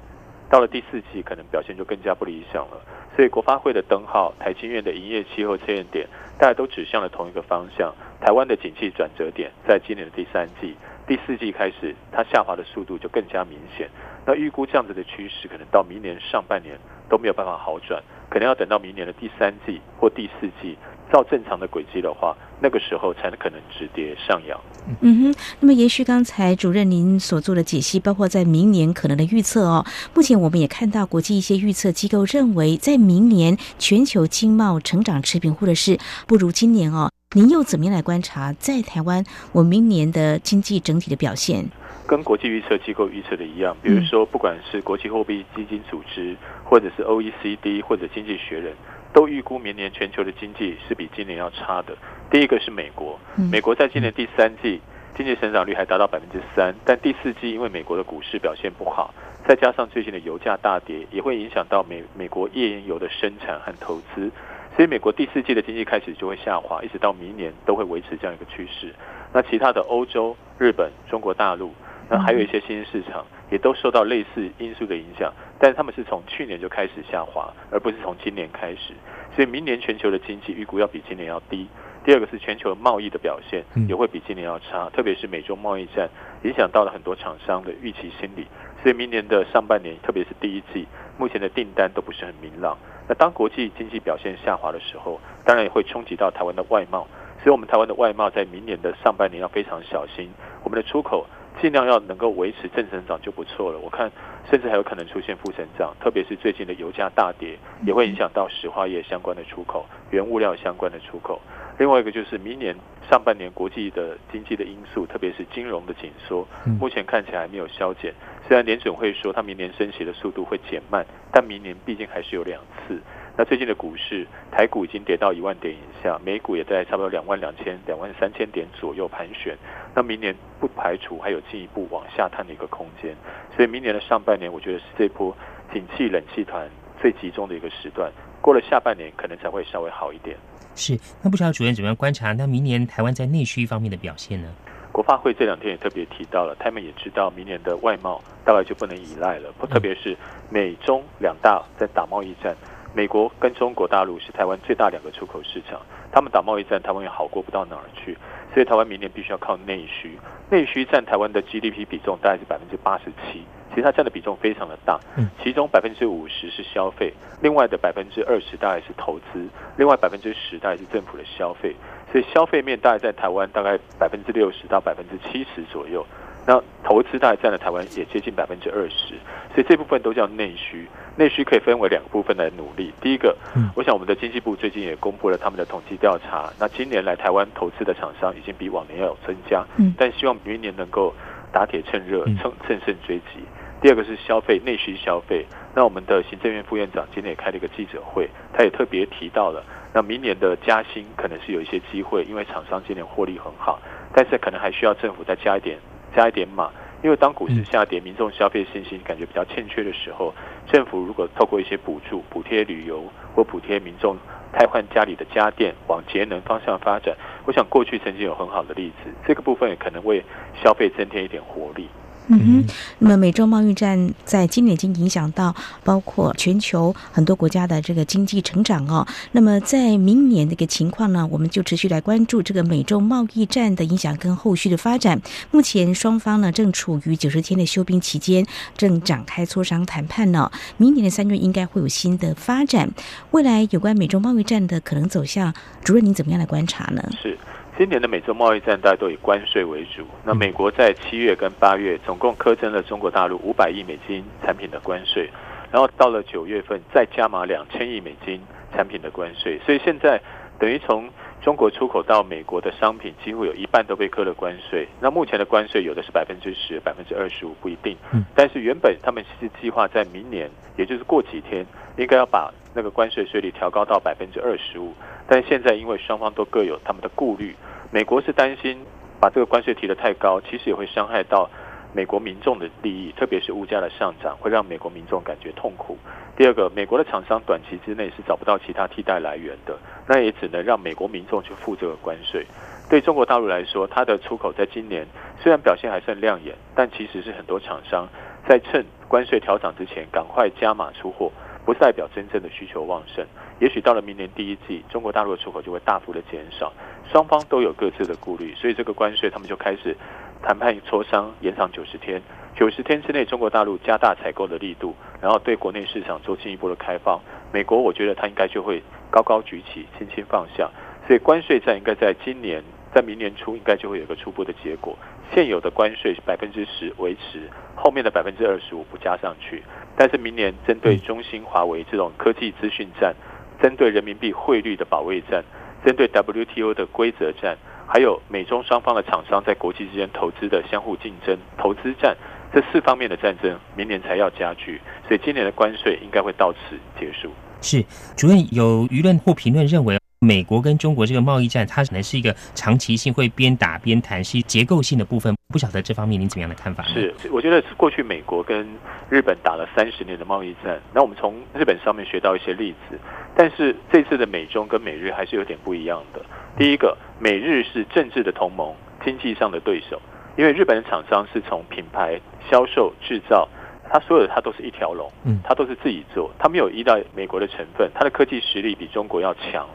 [0.50, 2.82] 到了第四季可能表现就更加不理想了。
[3.16, 6.08] 所以，国发会的灯号、台积院的营业气候测验点，
[6.40, 7.94] 大家都指向了同一个方向。
[8.20, 10.76] 台湾的景气转折点在今年的第三季、
[11.08, 13.90] 第四季开始，它下滑的速度就更加明显。
[14.26, 16.78] 那预估这样子的趋势，可能到明年上半年
[17.10, 20.78] 都没有办法好转，可能要等到明年的第三季或第四季，
[21.10, 24.60] 照正常的轨迹的话，那个时候才可能止跌上扬。
[25.00, 29.86] 嗯哼，那么延续刚才主任您所做的解析，包括在明年可能的预测哦。
[30.14, 37.10] 目前我们也看到国际一些预测机构认为，在明年全球经贸成长持平，或者是不如今年哦。
[37.36, 41.66] 您又怎么样来观察在台湾我明年的经济整体的表现？
[42.08, 48.74] 跟国际预测机构预测的一样，比如说不管是国际货币基金组织，或者是 OECD 或者经济学人，
[49.12, 51.98] 都预估明年全球的经济是比今年要差的。
[52.32, 53.20] 第一个是美国，
[53.52, 54.80] 美国在今年第三季
[55.18, 59.14] 经济成长率还达到百分之三，但第四季因为美国的股市表现不好，
[59.46, 64.32] 再加上最近的油价大跌，也会影响到美美国页岩油的生产和投资。
[64.78, 68.94] 所以美国第四季的经济开始就会下滑，一直到明年都会维持这样一个趋势。
[69.34, 71.74] 那其他的欧洲、日本、中国大陆，
[72.08, 78.94] 那还有一些新兴市场，也都受到类似因素的影响，但是他们是从去年就开始下滑，而不是从今年开始。
[79.36, 81.68] 所以明年全球的经济预估要比今年要低。
[82.06, 86.08] 第二个是全球贸易的表现也会比今年要差，特别是美中贸易战
[86.44, 88.46] 影响到了很多厂商的预期心理。
[88.84, 90.88] 所以明年的上半年，特别是第一季，
[91.18, 92.78] 目前的订单都不是很明朗。
[93.08, 97.08] 那当国际经济表现下滑的时候，当然也会冲击到台湾的外贸。
[97.44, 100.30] 所以，我们台湾的外贸在明年的上半年要非常小心，
[100.64, 101.26] 我们的出口
[101.62, 103.80] 尽量要能够维持正增长就不错了。
[103.80, 104.12] 我看
[104.50, 111.40] 甚至还有可能出现负增长，特别是最近的油价大跌，也会影响到石化业相关的出口、原物料相关的出口。
[111.78, 112.76] 另外一个就是明年
[113.10, 116.48] 上半年国际的经济的因素，特别是金融的紧缩，
[116.80, 118.12] 目前看起来还没有消减。
[118.48, 123.00] 虽然联准会说它明年升息的速度会减慢，但明年毕竟还是有两次。
[123.38, 129.56] 那最近的股市，台股已经跌到一万点以下，美股也在差不多两万两千、两万三千点左右盘旋。
[129.94, 133.16] 那明年不排除还有进一步往下探的一个空间。
[133.56, 135.36] 所以明年的上半年，我觉得是这波
[135.72, 136.68] 景气冷气团
[137.00, 138.12] 最集中的一个时段。
[138.42, 140.36] 过了下半年，可能才会稍微好一点。
[140.78, 142.32] 是，那不知道主任怎么样观察？
[142.32, 144.48] 那明年台湾在内需方面的表现呢？
[144.92, 150.16] 国发会这两天也特别提到了，他们也知道明年的外贸大概就不能依赖了，特别是
[150.50, 152.56] 美中两大在打贸易战，
[152.94, 155.80] 美国跟中国大陆是台湾最大两个出口市场，
[156.12, 158.18] 他们打贸易战，台湾也好过不到哪儿去，
[158.54, 160.18] 所以台湾明年必须要靠内需，
[160.50, 163.44] 内需占台湾的 GDP 比重大概是百分之八十七。
[163.70, 165.00] 其实它占的比重非常的大，
[165.44, 171.76] 其中百分之五十是消费，另外的百分之二十大概是投资，另外百分之十大概是政府的消费，
[172.12, 176.04] 所以消费面大概在台湾大概百分之六十到百分之七十左右，
[176.48, 179.16] 那投资大概占了台湾也接近百分之二十，
[179.54, 180.88] 所以这部分都叫内需。
[181.18, 182.94] 内需可以分为两个部分来努力。
[183.02, 183.36] 第一个，
[183.76, 189.66] 我想我们的经济部最近也公布了他们的统计调查，那今年来台湾投资的厂商已经比往年要有增加，
[189.98, 191.14] 但希望明年能够
[191.52, 193.44] 打铁趁热，趁趁胜追击。
[193.82, 203.80] 第二个是消费内需消费，那我们的行政院副院长今天也开了一个记者会，他也特别提到了，那明年的加薪可能是有一些机会，因为厂商今年获利很好，
[204.14, 205.78] 但是可能还需要政府再加一点
[206.16, 206.70] 加一点码，
[207.04, 210.34] 因为当股市下跌，民众消费信心感觉比较欠缺的时候，
[210.66, 213.04] 政府如果透过一些补助、补贴旅游
[213.36, 214.18] 或补贴民众
[214.52, 220.24] 汰换家里的家电往节能方向发展，我想过去曾经有很好的例子，这个部分也可能为
[220.64, 221.88] 消费增添一点活力。
[222.30, 229.08] 嗯哼，那么美洲贸易战在今年已经影响到包括全球很多国家的这个经济成长哦。
[229.32, 235.22] 那么在明年的一个情况呢，我们就持续来关注这个美洲贸易战的影响跟后续的发展。
[235.52, 240.52] 目前双方呢正处于九十天的休兵期间，正展开磋商谈判呢。
[240.76, 242.90] 明年的三月应该会有新的发展。
[243.32, 245.54] 未来有关美洲贸易战的可能走向，
[245.84, 247.02] 主任您怎么样来观察呢？
[247.22, 247.38] 是。
[247.78, 250.04] 今年的美洲贸易战大家都以关税为主。
[250.24, 255.30] 那美国在七月跟八月总共苛征了中国大陆五百亿美金产品的关税，
[255.72, 258.42] 然后到了九月份再加码两千亿美金
[258.74, 259.60] 产品的关税。
[259.64, 260.20] 所以现在
[260.58, 261.08] 等于从
[261.42, 264.88] 中国出口到美国的商品几乎有一半都被课了关税。
[265.00, 267.96] 那目前的关税有的是百分之十、百分之二十五不一定。
[268.36, 271.66] 但是原本他们是计划在明年，也就是过几天，
[271.98, 274.94] 应该要把那个关税税率调高到百分之二十五。
[275.28, 277.56] 但现在因为双方都各有他们的顾虑。
[277.92, 278.84] 美国是担心
[279.22, 281.50] 把这个关税提得太高，其实也会伤害到
[281.94, 285.98] 美国民众的利益，特别是物价的上涨会让美国民众感觉痛苦。
[286.36, 289.78] 第二个，美国的厂商短期之内是找不到其他替代来源的，
[290.08, 292.46] 那也只能让美国民众去付这个关税。
[292.90, 295.06] 对中国大陆来说，它的出口在今年
[295.40, 298.08] 虽然表现还算亮眼，但其实是很多厂商
[298.48, 301.32] 在趁关税调涨之前赶快加码出货。
[301.66, 303.26] 不代表真正的需求旺盛，
[303.60, 306.72] 也许到了明年第一季，中国大陆的出口就会大幅的减少。
[307.12, 309.94] 双方都有各自的顾虑，所以这个关税他们就开始
[310.42, 312.22] 谈判磋商，延长九十天。
[312.56, 317.20] 九十天之内，中国大陆加大采购的力度，然后对国内市场做进一步的开放。
[317.54, 318.82] 美国我觉得它应该就会
[319.12, 320.70] 高高举起，轻轻放下。
[321.06, 322.64] 所以关税战应该在今年，
[322.94, 324.98] 在明年初应该就会有个初步的结果。
[325.32, 329.62] 现有的关税百分之十维持，后面的百分之二十五不加上去。
[329.96, 333.14] 但是明年针对中兴、华为这种科技资讯战，
[333.62, 335.44] 针对人民币汇率的保卫战，
[335.86, 337.58] 针对 WTO 的规则战，
[337.88, 342.16] 还有美中双方的厂商在国际之间投资的相互竞争、投资战，
[342.54, 344.82] 这四方面的战争，明年才要加剧。
[345.08, 347.32] 所以今年的关税应该会到此结束。
[347.62, 347.84] 是
[348.16, 349.98] 主任有舆论或评论认为。
[350.20, 355.36] 美国跟中国这个贸易战，它可能是一个长期性会边打边谈，是结构性的部分。
[355.50, 356.84] 不晓得这方面您怎么样的看法？
[356.86, 358.68] 是，我觉得过去美国跟
[359.10, 363.00] 日本打了三十年的贸易战，那我们从日本上面学到一些例子。
[363.36, 366.22] 但是这次的美中跟美日还是有点不一样的。
[366.58, 368.74] 第一个，美日是政治的同盟，
[369.06, 370.02] 经济上的对手。
[370.36, 373.48] 因为日本的厂商是从品牌、销售、制造，
[373.90, 379.68] 它所有的它都是一条龙，嗯，他都是自己做，它没有依赖美国的成分，它的科技实力比中国要强。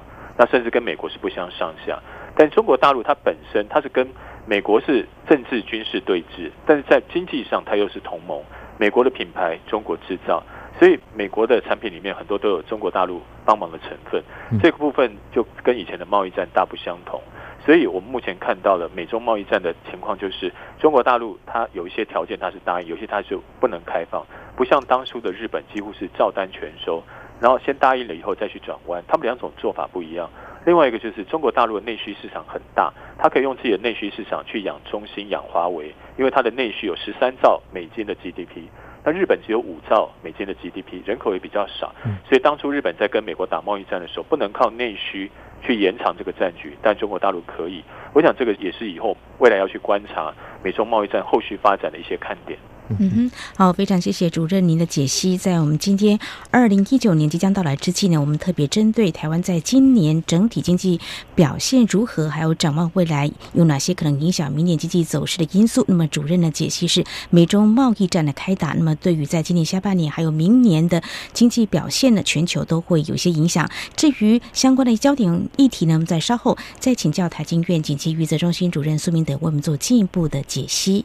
[0.42, 2.00] 那甚至跟美国是不相上下，
[2.34, 4.04] 但中国大陆它本身它是跟
[4.44, 8.42] 美国是政治军事对峙，但是在经济上它又是同盟。
[8.76, 10.42] 美国的品牌中国制造，
[10.80, 14.20] 所以美国的产品里面很多都有中国大陆帮忙的成分。
[14.60, 17.22] 这个部分就跟以前的贸易战大不相同。
[17.64, 24.26] 所以我们目前看到了美中贸易战的情况，就是中国大陆它有一些条件它是答应，有些它是不能开放，
[24.56, 27.00] 不像当初的日本几乎是照单全收。
[27.42, 30.30] 然后先答应了以后再去转弯，他们两种做法不一样。
[30.64, 38.68] 另外一个就是中国大陆的内需市场很大，它可以用自己的内需市场去养中兴、养华为，因为它的内需有十三兆美金的 GDP。
[39.04, 41.92] 那日本只有五兆美金的 GDP，人口也比较少，
[42.24, 45.28] 所以当初日本在跟美国打贸易战的时候，不能靠内需
[45.60, 47.82] 去延长这个战局，但中国大陆可以。
[48.14, 50.32] 我想这个也是以后未来要去观察
[50.62, 52.56] 美中贸易战后续发展的一些看点。
[52.98, 55.36] 嗯哼，好，非常谢谢主任您的解析。
[55.36, 56.18] 在我们今天
[56.50, 61.00] 二零一九年即将到来之际呢，我们特别针对台湾在今年整体经济
[61.34, 65.84] 表现如何，还有展望未来有哪些可能影响明年经济走势的因素。
[65.88, 73.68] 那么主任的解析是美中贸易战的开打，那么对于在今年下半年还有明年的经济表现呢，全球都会有些影响。
[73.96, 81.04] 至于相关的焦点议题呢，我们在稍后再请教台经院紧急预测中心主任苏明德为我们做进一步的解析。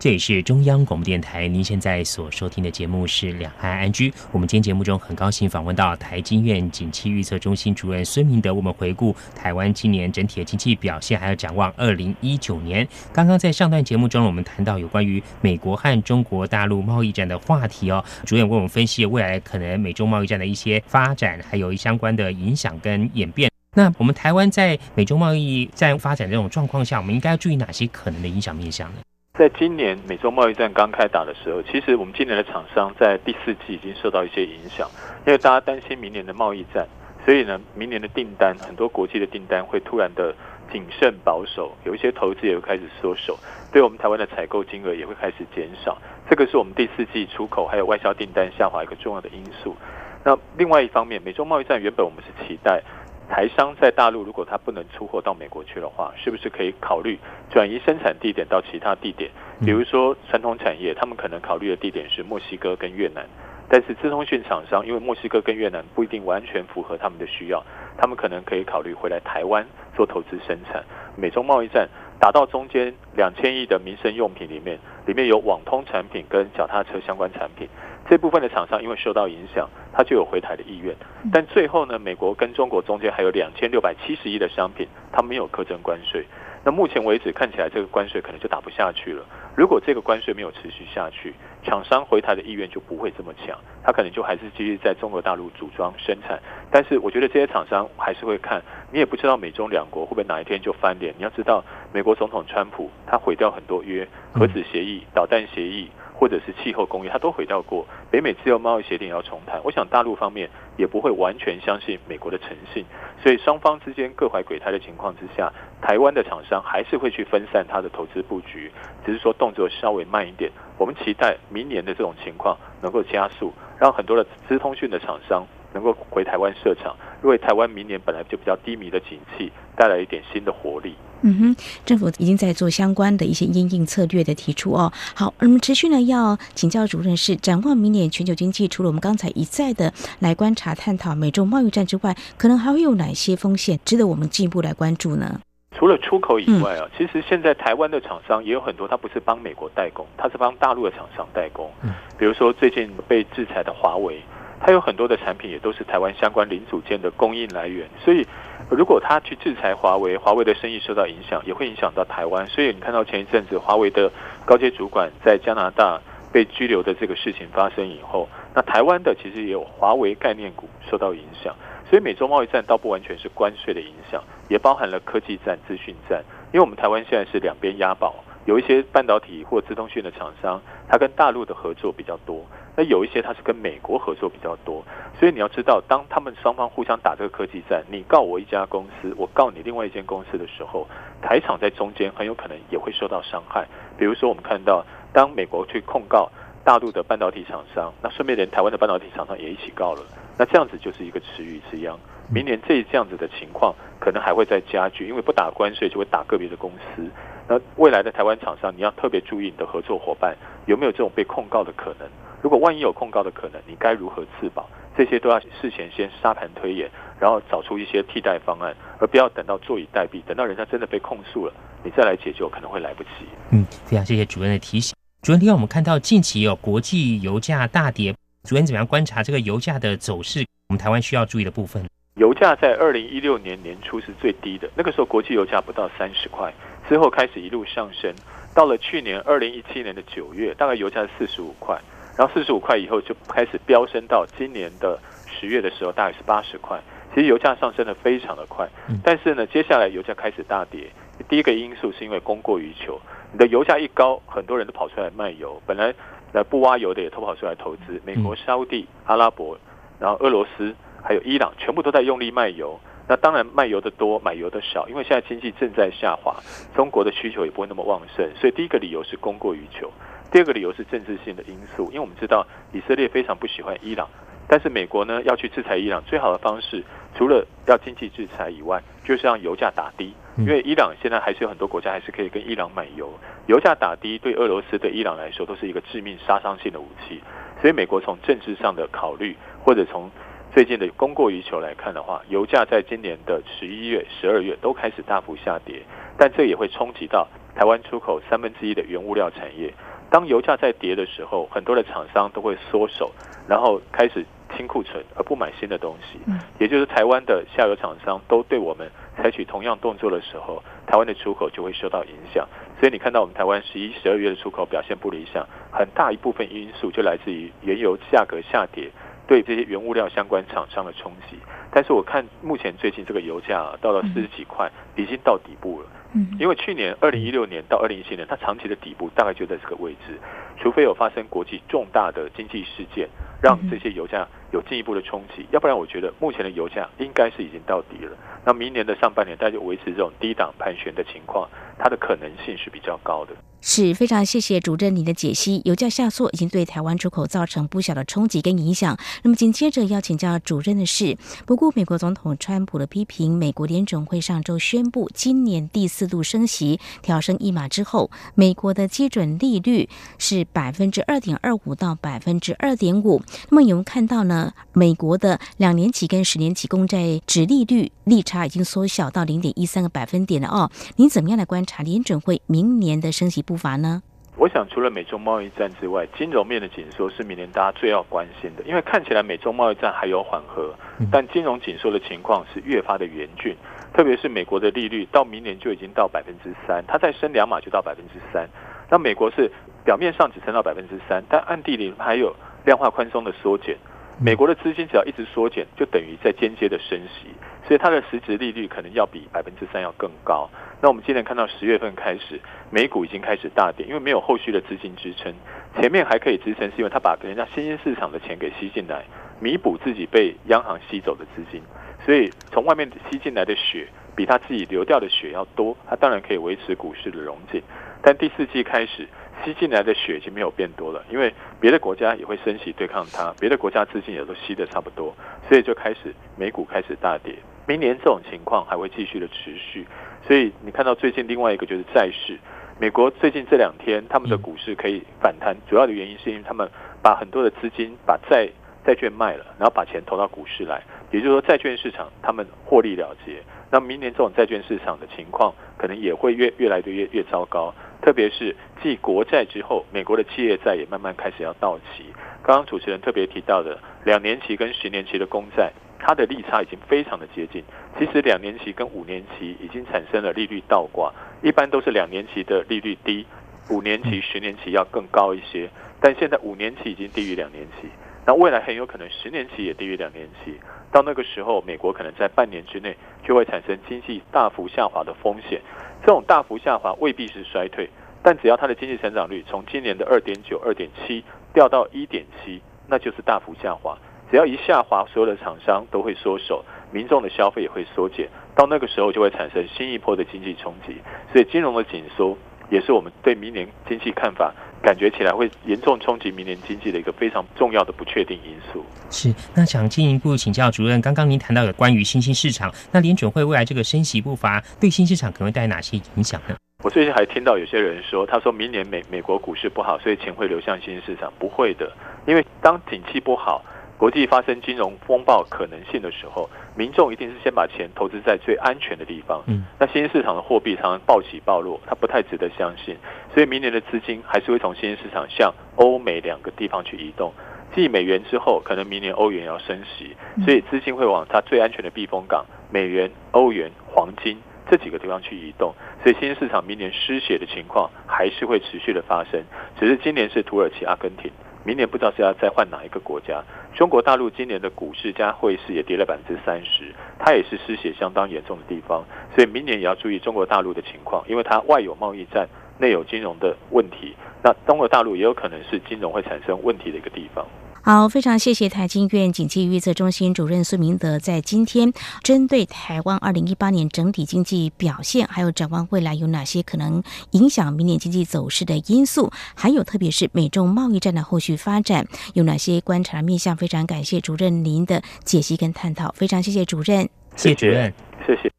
[0.00, 4.08] 这里是中央广播电台，您现在所收听的节目是《两岸安居》。
[4.32, 12.88] 我们今天节目中很高兴访问到台经院景气预测中心主任孙明德，我们回顾台湾今年整体的经济表现，还有展望二零一九年。
[13.12, 23.50] 刚刚在上段节目中，我们谈到有关于美国和中国大陆贸易战的话题哦，主任为我们分析未来可能美中贸易战的一些发展，还有相关的影响跟演变。
[23.74, 29.00] 那我们台湾在美中贸易战发展这种状况下，我们应该要注意哪些可能的影响面向呢？
[29.40, 34.86] 在今年美洲贸易战刚开打的时候，其实我们今年的厂商在第四季已经受到一些影响，
[35.26, 36.86] 因为大家担心明年的贸易战，
[37.24, 40.34] 所以呢，明年的订单很多国际的订单会突然的
[40.70, 43.38] 谨慎保守，有一些投资也会开始缩手，
[43.72, 45.96] 对我们台湾的采购金额也会开始减少，
[46.28, 49.74] 这个是我们第四季出口还有外销订单下滑一个重要的因素。
[50.22, 52.82] 那另外一方面，美洲贸易战原本我们是期待。
[53.30, 57.16] 台商在大陆，如果他不能出货到美国去的话，是不是可以考虑
[57.48, 59.30] 转移生产地点到其他地点？
[59.64, 63.24] 比如说传统产业，他们可能考虑的地点是墨西哥跟越南。
[63.68, 67.64] 但是资通讯厂商，因为墨西哥跟越南不一定完全符合他们的需要，
[67.96, 69.64] 他们可能可以考虑回来台湾
[69.94, 70.84] 做投资生产。
[71.16, 74.76] 美中贸易战打到中间，两千亿的民生用品里面，
[75.06, 77.68] 里面有网通产品跟脚踏车相关产品。
[78.10, 80.92] 这部分的厂商因为受到影响，他就有回台的意愿。
[81.32, 86.26] 但最后呢，美国跟中国中间还有两千六百七十亿的商品，它没有课征关税。
[86.64, 89.24] 那目前为止看起来，这个关税可能就打不下去了。
[89.56, 91.32] 如果这个关税没有持续下去，
[91.62, 96.36] 厂商回台的意愿就不会这么强，他可能就还是继续在中国大陆组装生产。
[96.68, 101.14] 但是我觉得这些厂商还是会看，你也不知道美中两国会不会哪一天就翻脸。
[101.16, 105.88] 你要知道，美国总统川普他毁掉很多约，核子协议、导弹协议。
[106.20, 107.86] 或者是气候公约，他都回到过。
[108.10, 112.84] 北美自由贸易协定要重谈，我想大陆方面也不会完全相信美国的诚信，
[113.22, 115.50] 所以双方之间各怀鬼胎的情况之下，
[115.80, 118.70] 台湾的厂商还是会去分散它的投资布局，
[119.06, 120.52] 只是说动作稍微慢一点。
[120.76, 130.94] 我们期待明年的这种情况能够加速，让很多的资通讯的厂商能够回台湾设厂，为台湾明年本来就比较低迷的景气带来一点新的活力。
[131.22, 134.90] 嗯哼，政府已经在做相关的一些应应策略的提出哦。
[135.14, 145.40] 好，我们持续呢要请教主任是展望明年全球经济，除了我们刚才一再的来观察探讨美洲贸易战之外，可能还会有哪些风险值得我们进一步来关注呢？
[145.76, 151.70] 除了出口以外啊，其实现在台湾的厂商也有很多，他不是帮美国代工，他是帮大陆的厂商代工。
[151.82, 154.20] 嗯，比如说最近被制裁的华为，
[154.60, 158.26] 它有很多的产品也都是台湾相关零组件的供应来源，所以。
[158.68, 162.46] 如果他去制裁华为，华为的生意受到影响，也会影响到台湾。
[162.46, 164.12] 所以你看到前一阵子华为的
[164.44, 166.00] 高阶主管在加拿大
[166.30, 171.52] 被拘留的这个事情发生以后，那台湾的其实也有华为概念股受到影响。
[171.88, 176.22] 所以美洲贸易战倒不完全是关税的影响，也包含了科技战、资讯战。
[176.52, 178.14] 因为我们台湾现在是两边押宝，
[178.50, 182.44] 有一些半导体或资通讯的厂商，它跟大陆的合作比较多。
[182.76, 184.84] 那有一些它是跟美国合作比较多，
[185.16, 190.84] 所以你要知道，当他们双方互相打这个科技战，你告我一家公司，我告你另外一间公司的时候，
[191.22, 193.68] 台厂在中间很有可能也会受到伤害。
[193.96, 196.28] 比如说，我们看到当美国去控告
[196.64, 200.02] 大陆的半导体厂商，那顺便连台湾的半导体厂商也一起告了，
[200.36, 201.96] 那这样子就是一个池鱼之殃。
[202.28, 207.08] 明年这这样子的情况可能还会再加剧，因为不打关税就会打个别的公司。
[207.50, 210.36] 那未来的台湾厂商，你要特别注意你的合作伙伴
[210.66, 212.08] 有没有这种被控告的可能。
[212.40, 214.70] 如果万一有控告的可能，你该如何自保？
[214.96, 216.88] 这些都要事前先沙盘推演，
[217.18, 223.10] 然后找出一些替代方案，而不要等到坐以待毙，等到人家真的被控诉了，你再来解救可能会来不及。
[223.50, 224.94] 嗯，非常谢谢主任的提醒。
[225.20, 230.46] 主任，另外我们看到近期有国际油价大跌，主任怎么样观察这个油价的走势？
[230.68, 231.84] 我们台湾需要注意的部分。
[232.14, 236.52] 油价在二零一六年年初是最低的，那个时候国际油价不到三十块，
[236.88, 238.12] 之后开始一路上升，
[238.54, 241.78] 到了去年二零一七年的九月，大概油价是四十五块。
[242.18, 246.78] 然后四十五块以后就开始飙升到今年的十月的时候，大概是八十块。
[247.14, 248.68] 其实油价上升的非常的快，
[249.02, 250.90] 但是呢，接下来油价开始大跌。
[251.28, 253.00] 第一个因素是因为供过于求，
[253.32, 255.60] 你的油价一高，很多人都跑出来卖油。
[255.66, 255.94] 本来
[256.32, 259.58] 来不挖油的也都跑出来投资，美国、沙地、阿拉伯，
[259.98, 262.78] 然后俄罗斯还有伊朗，全部都在用力卖油。
[263.08, 266.36] 那当然卖油的多，买油的少，因为现在经济正在下滑，
[266.76, 269.90] 中国的需求也不会那么旺盛，所以第一个理由是供过于求。
[270.30, 274.08] 第二个理由是政治性的因素，因为我们知道以色列非常不喜欢伊朗，
[274.46, 276.84] 但是美国呢要去制裁伊朗，最好的方式
[277.16, 280.14] 除了要经济制裁以外，就是让油价打低。
[280.38, 283.12] 因为伊朗现在还是有很多国家还是可以跟伊朗买油，
[283.46, 287.20] 油价打低对俄罗斯对伊朗来说都是一个致命杀伤性的武器。
[287.60, 290.08] 所以美国从政治上的考虑，或者从
[290.52, 295.80] 最近的供过于求来看的话，油价在今年的十一月、十二月都开始大幅下跌，
[296.18, 299.72] 但这也会冲击到台湾出口三分之一的原物料产业。
[300.10, 303.12] 当油价在跌的时候，很多的厂商都会缩手，
[303.48, 304.26] 然后开始
[304.56, 306.18] 清库存，而不买新的东西。
[306.58, 312.44] 也就是台湾的下游厂商都对我们采取同样动作的时候，台湾的出口就会受到影响。
[312.80, 318.90] 所以你看到我们台湾十一、十二月的出口表现不理想，很大一部分因素就来自于原油价格下跌
[319.30, 321.36] 对这些原物料相关厂商的冲击。
[321.70, 325.86] 但是我看目前最近这个油价到了四十几块，已经到底部了。
[326.14, 330.18] 嗯，因为去年二零一六年到二零一七年，它长期的底部大概就在这个位置，
[330.60, 333.08] 除非有发生国际重大的经济事件，
[333.40, 338.16] 让这些油价有进一步的冲击，要不然我觉得目前的油价应该是已经到底了。
[338.44, 341.48] 那明年的上半年，大家就维持这种低档盘旋的情况，
[341.82, 343.32] 它的可能性是比较高的。
[343.62, 345.60] 是非常谢谢主任您的解析。
[345.66, 348.96] 油价下挫已经对台湾出口造成不小的冲击跟影响。
[349.22, 363.20] 那么紧接着要请教主任的是，不顾美国总统川普的批评，美国联准会上周宣布，今年第四度升息调升一码之后，美国的基准利率是百分之二点二五到百分之二点五。
[363.50, 370.70] 那么有人看到呢，美国的两年期跟十年期公债值利率利差已经缩小到零点一三个百分点了哦。
[370.96, 373.42] 您怎么样来观察联准会明年的升息？
[373.42, 374.02] 步伐呢？
[374.36, 378.62] 我想，除了美中贸易战之外，金融面的紧缩是明年大家最要关心的。
[378.64, 380.74] 因为看起来美中贸易战还有缓和，
[381.10, 383.54] 但金融紧缩的情况是越发的严峻。
[383.92, 388.48] 特别是美国的利率到明年就已经到百分之三，它再升两码就到百分之三。
[388.88, 389.50] 那美国是
[389.84, 393.76] 表面上只升到百分之三，但暗地里还有量化宽松的缩减。
[394.22, 397.28] 美国的资金只要一直缩减，就等于在间接的升息，
[397.66, 400.46] 所以它的实质利率可能要比百分之三要更高。
[400.82, 402.38] 那我们今年看到十月份开始，
[402.70, 405.32] 美股已经开始大跌，因为没有后续的资金支撑。
[405.80, 409.02] 前面还可以支撑，是因为它把人家新兴市场的钱给吸进来，
[409.40, 411.62] 弥补自己被央行吸走的资金。
[412.04, 417.62] 所以从外面吸进来的血比他自己流掉的血要多，它当然可以维持股市的融景。
[418.02, 419.08] 但第四季开始
[419.44, 425.14] 吸进来的血已经没有变多了，因为别的国家也会升息对抗它，别的国家资金也都吸的差不多，
[425.48, 427.34] 所以就开始美股开始大跌。
[427.66, 429.86] 明年这种情况还会继续的持续。
[430.26, 432.38] 所以你看到最近另外一个就是债市，
[432.78, 436.68] 美国最近这两天他们的股市可以反弹，主要的原因是因为他们
[437.02, 438.48] 把很多的资金把债
[438.84, 443.42] 债券卖了，然后把钱投到股市来，也就是说债券市场他们获利了结。
[443.70, 447.72] 那明年这种债券市场的情况可能也会越越来越越糟糕，
[448.02, 452.04] 特别是继国债之后，美国的企业债也慢慢开始要到期。
[452.42, 455.72] 刚刚主持人特别提到的两年期跟十年期的公债。
[456.02, 457.62] 它的利差已经非常的接近，
[457.98, 463.26] 其实两年期跟五年期已经产生了利率倒挂，一般都是两年期的利率低，
[463.68, 465.68] 五年期、十年期要更高一些，
[466.00, 467.86] 但现在五年期已经低于两年期，
[468.26, 470.54] 那未来很有可能十年期也低于两年期，
[470.92, 475.60] 到那个时候，美国可能在半年之内就会产生经济大幅下滑的风险，
[476.02, 477.88] 这种大幅下滑未必是衰退，
[478.22, 483.96] 但只要它的经济成长率从今年的二点九、二点七掉到一点七，那就是大幅下滑。
[484.30, 490.96] 只要一下滑，所有的厂商都会缩手，民众的消费也会缩减，到那个时候就会产生新一波的经济冲击。
[491.32, 492.38] 所以金融的紧缩
[492.70, 494.52] 也是我们对明年经济看法
[494.82, 498.84] 感觉起来会严重冲击明年经济的一个非常重要的不确定因素。
[499.10, 506.54] 是，那想进一步请教主任，刚刚您谈到有关于新兴市场，那联准会未来这个升息步伐对新市场可能会带来哪些影响呢？
[506.82, 511.92] 我最近还听到有些人说，他说明年美美国股市不好，所以钱会流向新兴市场，不会的，
[512.26, 513.62] 因为当景气不好。
[514.00, 519.44] 国际发生金融风暴可能性的时候，民众一定是先把钱投资在最安全的地方。
[519.46, 522.96] 嗯，那新兴市场的货币常常暴起暴落，它不太值得相信。
[523.34, 527.30] 所以明年的资金还是会从新兴市场向欧美两个地方去移动。
[527.74, 534.40] 继美元之后，可能明年欧元要升息，所以资金会往它最安全的避风港——美元、欧元、黄金
[534.70, 535.74] 这几个地方去移动。
[536.02, 539.42] 所以新兴市场明年失血的情况还是会持续的发生，
[539.78, 541.30] 只是今年是土耳其、阿根廷。
[541.64, 543.42] 明年不知道是要再换哪一个国家。
[543.74, 549.04] 中国大陆今年的股市加汇市也跌了百分之三十，它也是失血相当严重的地方。
[549.34, 552.48] 所以明年也要注意中国大陆的情况，因为它外有贸易战，
[552.78, 554.14] 内有金融的问题。
[554.42, 557.46] 那中国大陆也有可能是金融会产生问题的一个地方。
[557.82, 577.92] 好，非常谢谢台经院经济预测中心主任苏明德在今天针对台湾二零一八年整体经济表现，还有展望未来有哪些可能影响明年经济走势的因素，还有特别是美中贸易战的后续发展有哪些观察面向，非常感谢主任您的解析跟探讨，非常谢谢主任，谢谢主任，
[578.26, 578.50] 谢谢。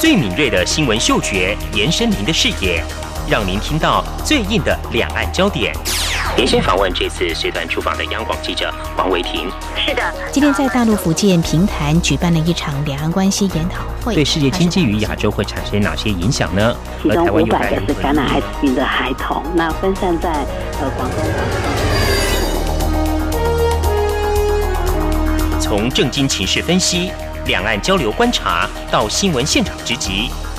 [0.00, 2.82] 最敏锐的新闻嗅觉，延伸您的视野。
[3.28, 5.74] 让您听到最硬的两岸焦点。
[6.36, 9.50] 连线访问这次随团出访的央广记者王维婷。
[9.76, 16.74] 是的，今天在大陆福建平潭举办了一场两岸关系研讨会，对世界经济与亚洲会产生哪些影响呢？
[17.02, 20.30] 其中五百个是感染艾滋病的孩童，那分散在
[20.80, 21.18] 呃广东。
[25.60, 27.10] 从政经情势分析、
[27.46, 30.30] 两岸交流观察到新闻现场直击。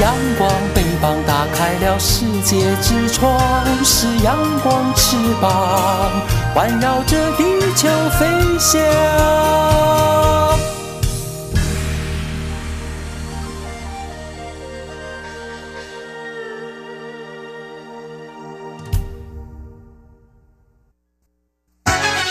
[0.00, 3.38] 阳光，翅膀打开了世界之窗；
[3.84, 6.10] 是阳光，翅膀
[6.54, 7.44] 环绕着地
[7.76, 7.86] 球
[8.18, 8.26] 飞
[8.58, 8.80] 翔。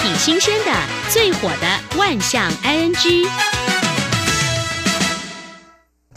[0.01, 0.71] 挺新鲜的，
[1.09, 3.27] 最火的万象 ING。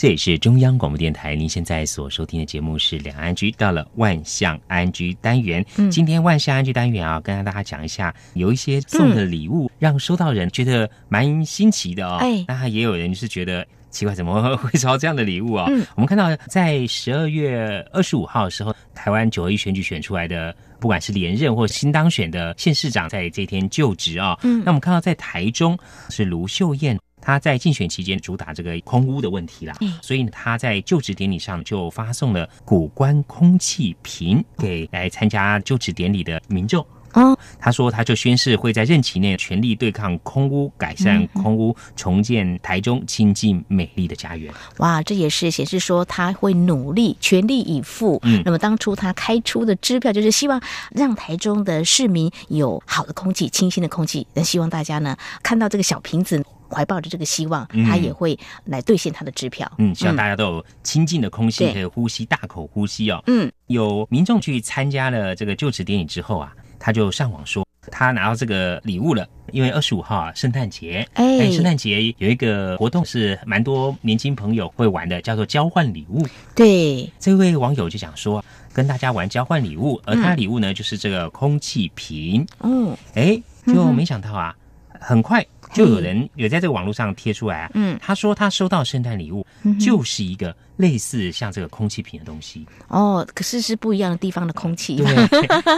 [0.02, 5.64] 这也是中央广播电台，您现在所收听的节目是两岸居，到了万象安居单元。
[5.76, 12.16] 嗯，今天万象安居单元啊，跟大家讲一下，有一些送的礼物，让收到人觉得蛮新奇的哦。
[12.20, 15.66] 哎，那也有人是觉得奇怪，怎么会收到这样的礼物啊？
[15.68, 24.36] 嗯，我们看到在十二月二十五号的时候，台湾九合一选举选出来的，不管是连任或新当选的县市长，在这天就职啊。
[24.42, 25.78] 嗯，那我们看到在台中
[26.10, 26.98] 是卢秀燕。
[27.22, 36.84] 他在竞选期间主打这个空屋的问题啦，所以他在就职典礼上就发送了古关空气瓶给来参加就职典礼的民众。
[37.14, 44.50] 哦，他说他就宣誓会在任期内全力对抗空屋，改善空屋，重建台中亲近美丽的家园。
[44.78, 48.18] 哇，这也是显示说他会努力全力以赴。
[48.22, 50.58] 嗯，那么当初他开出的支票就是希望
[50.90, 54.26] 让台中的市民有好的空气、清新的空气。
[54.32, 56.42] 那希望大家呢看到这个小瓶子。
[56.72, 59.70] 怀抱着这个希望，他也会来兑现他的支票。
[59.78, 63.22] 嗯，希望大家都有清净的空气可以呼吸，大口呼吸哦。
[63.26, 76.26] 嗯，有民众去参加了这个就职典礼之后啊，他就上网说他拿到这个礼物了，因为二十五号啊，圣诞节，哎，圣诞节有一个活动是蛮多年轻朋友会玩的，叫做交换礼物。
[76.54, 78.42] 对，这位网友就想说，
[78.72, 82.46] 跟大家玩交换礼物，而他的礼物呢就是这个空气瓶。
[82.60, 84.54] 嗯，哎，就没想到啊，
[85.00, 85.44] 很快。
[85.72, 89.46] 就有人有在这个网络上贴出来啊，嗯，他说他收到圣诞礼物，
[89.80, 92.66] 就是一个类似像这个空气瓶的东西。
[92.88, 94.96] 哦，可是是不一样的地方的空气。
[94.96, 95.26] 对，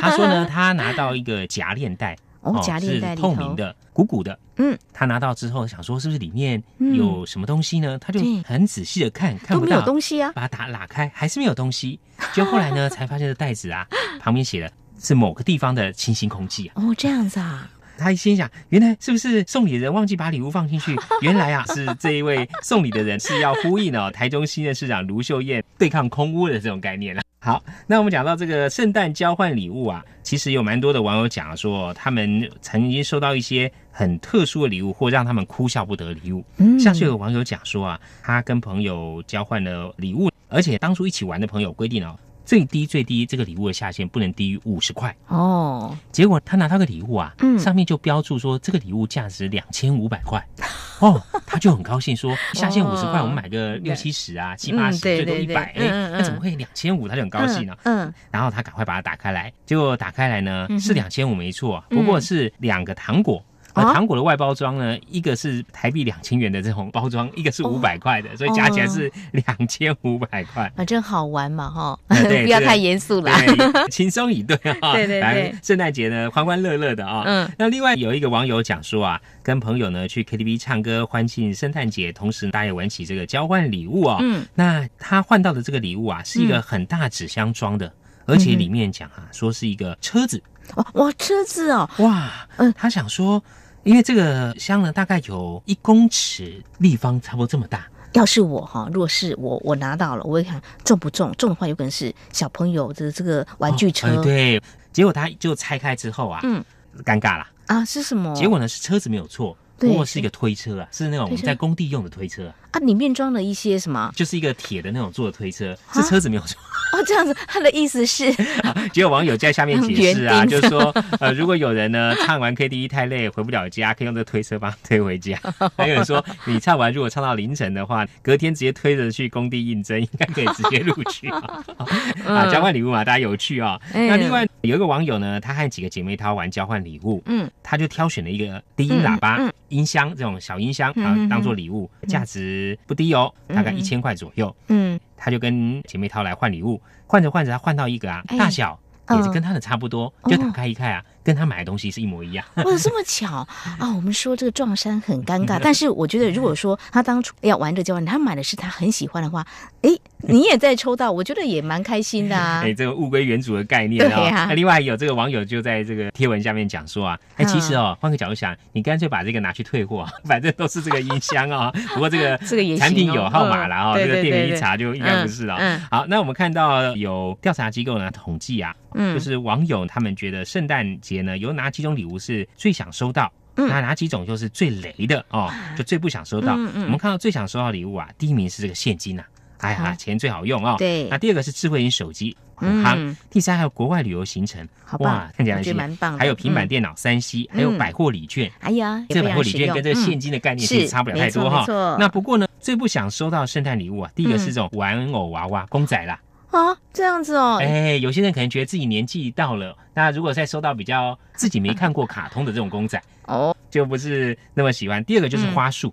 [0.01, 7.99] 他说呢，他拿到一个夹链袋，哦，夹链袋透明的，鼓鼓的，嗯，他拿到之后想说是不是里面有什么东西呢？
[8.01, 11.99] 他就很仔细的看，看不到东西啊，把它打拉开还是没有东西，
[12.33, 13.87] 就后来呢 才发现这袋子啊
[14.21, 17.71] 旁边写的是某个地方的清新空气啊，哦，这样子啊。
[17.97, 20.97] 他一心想，原来是不是送礼人忘记把礼物放进去？
[21.21, 27.23] 原来啊，是这一位送礼的人是要呼应哦，台中新任市长卢秀燕对抗空屋的这种概念了。
[27.45, 36.43] 好，那我们讲到这个圣诞交换礼物啊，其实有蛮多的网友讲说，他们曾经收到一些很特殊的礼物，或让他们哭笑不得的礼物。
[36.57, 42.19] 嗯，像是有网友讲说啊，他跟朋友交换了礼物，而且当初一起玩的朋友规定哦。
[42.45, 45.15] 最低最低，这个礼物的下限不能低于五十块。
[45.29, 45.97] 哦。
[46.13, 50.45] 结果他拿到个礼物啊，上面就标注说这个礼物价值两千五百块。
[51.01, 57.09] 哦，他就很高兴说下限五十块，我们买个六七十啊，七八十，最多一百，哎，那怎么会两千五？
[57.09, 57.77] 他就很高兴了。
[57.83, 63.45] 嗯，然后他赶快把它打开来，结果打开来呢是两千五没错，不过是两个糖果。
[63.75, 70.73] 而糖果的外包装呢，一个是台币两千元的这种包装，一个是五百块的，所以加起来是两千五百块。
[70.77, 71.99] 啊，真好玩嘛，哈！
[72.09, 73.31] 不要太严肃了，
[73.91, 74.93] 轻松一对啊。
[74.93, 77.25] 对对对，圣诞节呢，欢欢乐乐的啊。
[77.27, 77.51] 嗯。
[77.59, 84.19] 那另外有一个网友讲说啊，跟朋友呢去 KTV 唱歌欢庆圣诞节，同时大家也玩起这个交换礼物啊。
[84.21, 84.47] 嗯。
[84.55, 87.93] 那他换到的这个礼物啊，是一个很大纸箱装的。
[88.27, 90.43] 而且里面讲啊，说是一个车子，
[90.77, 93.43] 哇哇，车子哦，哇，嗯，他想说，
[93.85, 97.87] 因为这个箱呢，大概有一公尺立方，差不多这么大。
[98.15, 104.23] 要是我哈，如果是我，我拿到了，我会看重不重，重的话有可能是小朋友的这个玩具车。
[104.23, 104.63] 对，
[104.93, 106.65] 结果他就拆开之后啊，嗯，
[107.05, 108.35] 尴尬了啊，是什么？
[108.35, 114.11] 结果呢是车子没有错，不过是一个推车啊，是那种我们在工地用的推车啊，里面装了一些什么？
[114.15, 116.55] 就是一个铁的那种做的推车，是车子没有装。
[116.95, 118.33] 哦，这样子，他的意思是，
[118.93, 125.37] 结果网友在下面解释啊，就是说，呃，如果有人呢唱完 KTV 太累回不了家，可以用这推车帮推回家。
[125.77, 131.65] 还有人说，你唱完如果唱到凌晨的话，隔天直接推着去工地应征，应该可以直接录取啊。
[132.29, 133.81] 啊，交换礼物嘛，大家有趣啊。
[133.93, 144.99] 那另外有一个网友呢，他和几个姐妹淘玩交换礼物，嗯，他就挑选了一个低音喇叭、音箱这种小音箱啊，当做礼物，价值不低哦，大概一千块左右，嗯。
[145.17, 151.03] 他就跟姐妹淘来换礼物，换着换着，他换到一个啊，大小也是跟他的差不多，就打开一看啊。
[151.25, 153.37] 跟他买的东西是一模一样，哇，这么巧
[153.81, 153.93] 啊！
[153.97, 159.45] 我们说这个撞衫很尴尬， 但是我觉得如果说他当初要玩这交换，他买的是他很喜欢的话，
[159.83, 162.61] 哎， 你也在抽到，我觉得也蛮开心的啊。
[162.63, 164.47] 哎，这个物归原主的概念啊。
[164.49, 171.73] 那另外有这个网友就在这个贴文下面讲说啊，哎，其实哦，换个角度想，你干脆把这个拿去退货，反正都是这个音箱啊。
[171.95, 175.59] 不过这个这个产品有号码了啊，这个店员一查就应该不是了。
[175.91, 183.33] 好，那我们看到有调查机构呢统计啊，就是网友他们觉得圣诞节呢有哪几种礼物是最想收到？
[183.57, 185.49] 那哪几种就是最雷的哦？
[185.79, 186.55] 就最不想收到。
[186.55, 189.23] 我们看到最想收到礼物啊，第一名是这个现金呐，
[189.59, 190.75] 哎呀，钱最好用哦。
[190.77, 191.09] 对。
[191.09, 193.17] 那第二个是智慧型手机，很夯。
[193.31, 196.19] 第三还有国外旅游行程，哇，看起来蛮棒。
[196.19, 198.51] 还有平板电脑、三 C，还有百货礼券。
[198.59, 201.65] 哎呀，这百货礼券跟这个现金的概念其实差不了太多哈。
[201.97, 206.19] 那不过呢，最不想收到圣诞礼物啊，第一个是这种玩偶娃娃、公仔啦。
[206.57, 215.05] 啊，这样子哦，哎，有些人可能觉得自己年纪到了，那如果再收到比较自己没看过卡通的这种公仔，哦，就不是那么喜欢。
[215.05, 215.93] 第二个就是花束。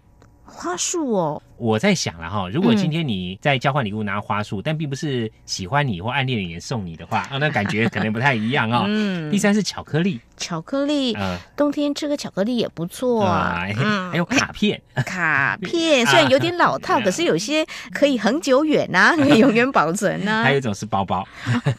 [0.54, 8.84] 花束哦，我在想了哈，如果今天你在交换礼物拿花束，但并不是喜欢你或暗恋的人送你的话，啊，那感觉可能不太一样哦。
[8.88, 9.32] 嗯。
[9.32, 13.66] 第三是巧克力，巧克力，嗯，冬天吃个巧克力也不错啊。
[14.12, 20.44] 还有卡片， 卡片 虽然有点老套，可是有些可以很久远呐，可以永远保存呐。
[20.44, 21.26] 还有一种是包包，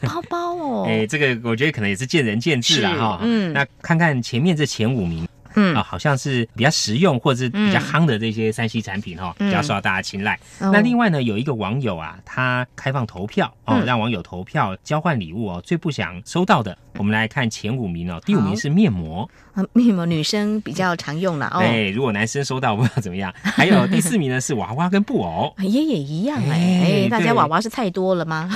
[0.01, 3.19] 包包哦，哎，这个我觉得可能也是见仁见智了哈。
[3.21, 3.53] 嗯。
[3.53, 5.27] 那看看前面这前五名。
[5.55, 10.39] 嗯啊，好像是比较实用或者是比较夯的这些三 C 产品哈，比较受到大家青睐。
[10.59, 18.21] 那另外呢，有一个网友啊，他开放投票哦，让网友投票交换礼物哦，最不想收到的，我们来看前五名哦。
[18.25, 21.59] 第五名是面膜啊，面膜女生比较常用了哦。
[21.59, 23.33] 对，如果男生收到不知道怎么样。
[23.41, 27.07] 还有第四名呢是娃娃跟布偶，也 也一样哎。
[27.09, 28.49] 大家娃娃是太多了吗？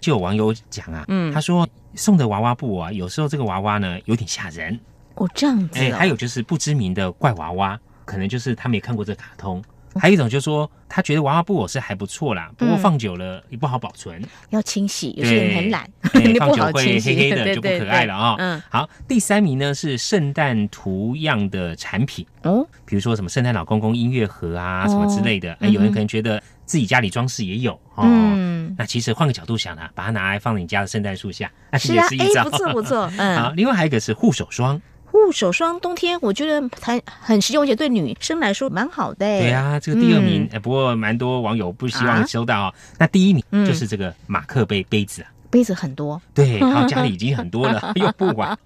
[0.00, 4.78] 就有网友讲啊， 嗯他说送的娃娃布偶啊，有时候这个娃娃呢有点吓人。
[5.14, 5.78] 哦，这样子。
[5.78, 9.62] 哎，还有就是不知名的怪娃娃，可能就是他没看过这卡通。
[9.96, 15.14] 还有一种就是说，他觉得娃娃布偶是还不错啦，不过放久了也不好保存，要清洗。
[15.16, 15.88] 有些人很懒，
[16.36, 18.34] 放久会黑黑的，就不可爱了啊。
[18.38, 25.52] 嗯，好，第三名呢是圣诞图样的产品哦，比如说什么圣诞老公公音乐盒啊，什么之类的。
[25.60, 28.02] 哎，有人可能觉得自己家里装饰也有哦。
[28.04, 32.42] 嗯，那其实换个角度想啊，把它拿来放你家的圣诞树下，那其实也是一招。
[32.42, 33.08] 不错不错。
[33.16, 34.82] 嗯， 好，另外还有一个是护手霜。
[35.14, 39.18] 护手霜冬天我觉得很很实用，而且对女生来说蛮好的。
[39.18, 42.74] 对啊，这个第二名，不过蛮多网友不希望收到。
[42.98, 48.58] 那第一名就是这个马克杯杯子啊，杯子很多，对，然后家里已经很多了， 用不完。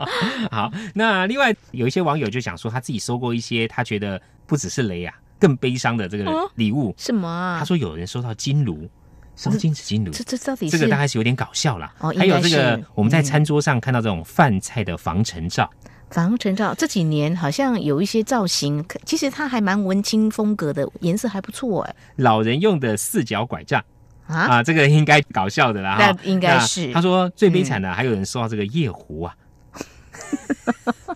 [0.51, 6.25] 好，那另外有一些网友就想说，他自己收过一些他觉得不只是雷啊，更悲伤的这个
[6.55, 6.95] 礼物。
[6.97, 7.59] 什么啊？
[7.59, 8.89] 他说有人收到金炉，
[9.37, 11.93] 烧金子金炉，这这到底这个大概是有点搞笑了。
[11.99, 15.71] 哦，还有这个我们在餐桌上看到这种饭菜的防尘罩。
[16.11, 21.95] 防尘罩这几年好像有一些造型，其实它还蛮文青风格的，颜色还不错哎。
[22.17, 23.85] 老人用的四脚拐杖
[24.27, 25.97] 啊，这个应该搞笑的啦。
[25.99, 29.35] 那应该是他说最悲惨的，还有人说到这个夜壶啊。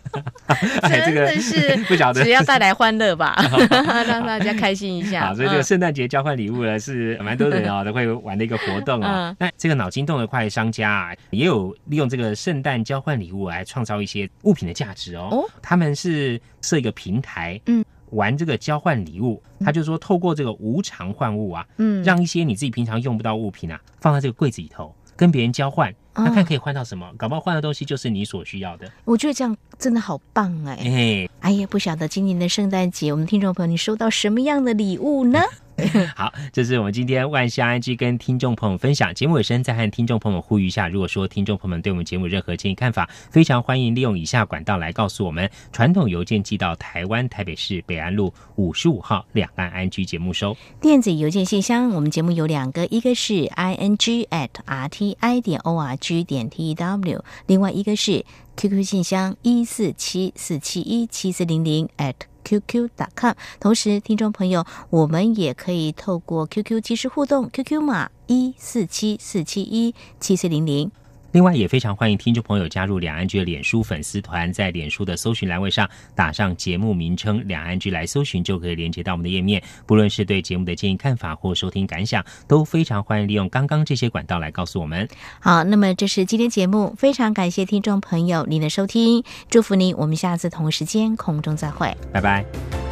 [0.83, 3.37] 真的是 不晓得，只要带来欢乐吧，
[4.07, 5.29] 让大家开心一下。
[5.29, 9.35] 好，所以这个圣诞节交换礼物呢，是蛮多人啊都会玩的一个活动啊。
[9.39, 15.29] 那这个脑筋动的快商家啊，也有利用这个圣诞交换礼物来创造一些物品的价值哦。
[15.31, 19.43] 哦，他们是设一个平台，嗯，玩这个交换礼物。
[19.65, 24.93] 他就说，透过这个无偿换物啊，嗯，让一些你自己平常用不到物品啊，放在这个柜子里头。
[25.17, 28.91] 跟别人交换，那看可以换到什么，搞不好换的东西就是你所需要的。
[29.05, 30.79] 我觉得这样真的好棒哎！
[30.85, 35.41] 哎，哎呀，不晓得今年的圣诞节，我们听众朋友你收到什么样的礼物呢？
[36.15, 58.25] 好，这是我们今天万象安居跟听众朋友分享节目尾声，再和听众朋友呼吁一下，如果说听众朋友们对我们节目任何建议看法，非常欢迎利用以下管道来告诉我们：传统邮件寄到台湾台北市北安路五十五号两岸安居节目收；电子邮件信箱，我们节目有两个，一个是 i n g at r t i 点 o r g 点 t w，另外一个是
[58.57, 62.32] QQ 信箱一四七四七一七四零零 at。
[62.45, 70.91] qq.com，同时，听众朋友，我们也可以透过 QQ 即时互动，QQ 码一四七四七一七四零零。
[71.33, 79.63] 另外，也非常欢迎听众朋友加入两岸居的脸书粉丝团，在脸书的搜寻栏位上打上节目名称“两岸居”来搜寻，就可以连接到我们的页面。
[79.87, 85.09] 不论是对节目的建议看法或收听感想，都非常欢迎利用刚刚这些管道来告诉我们。
[85.41, 92.92] 好，那么这是今天节目，非常感谢听众朋友您的收听，祝福您，我们下次同时间空中再会，拜拜。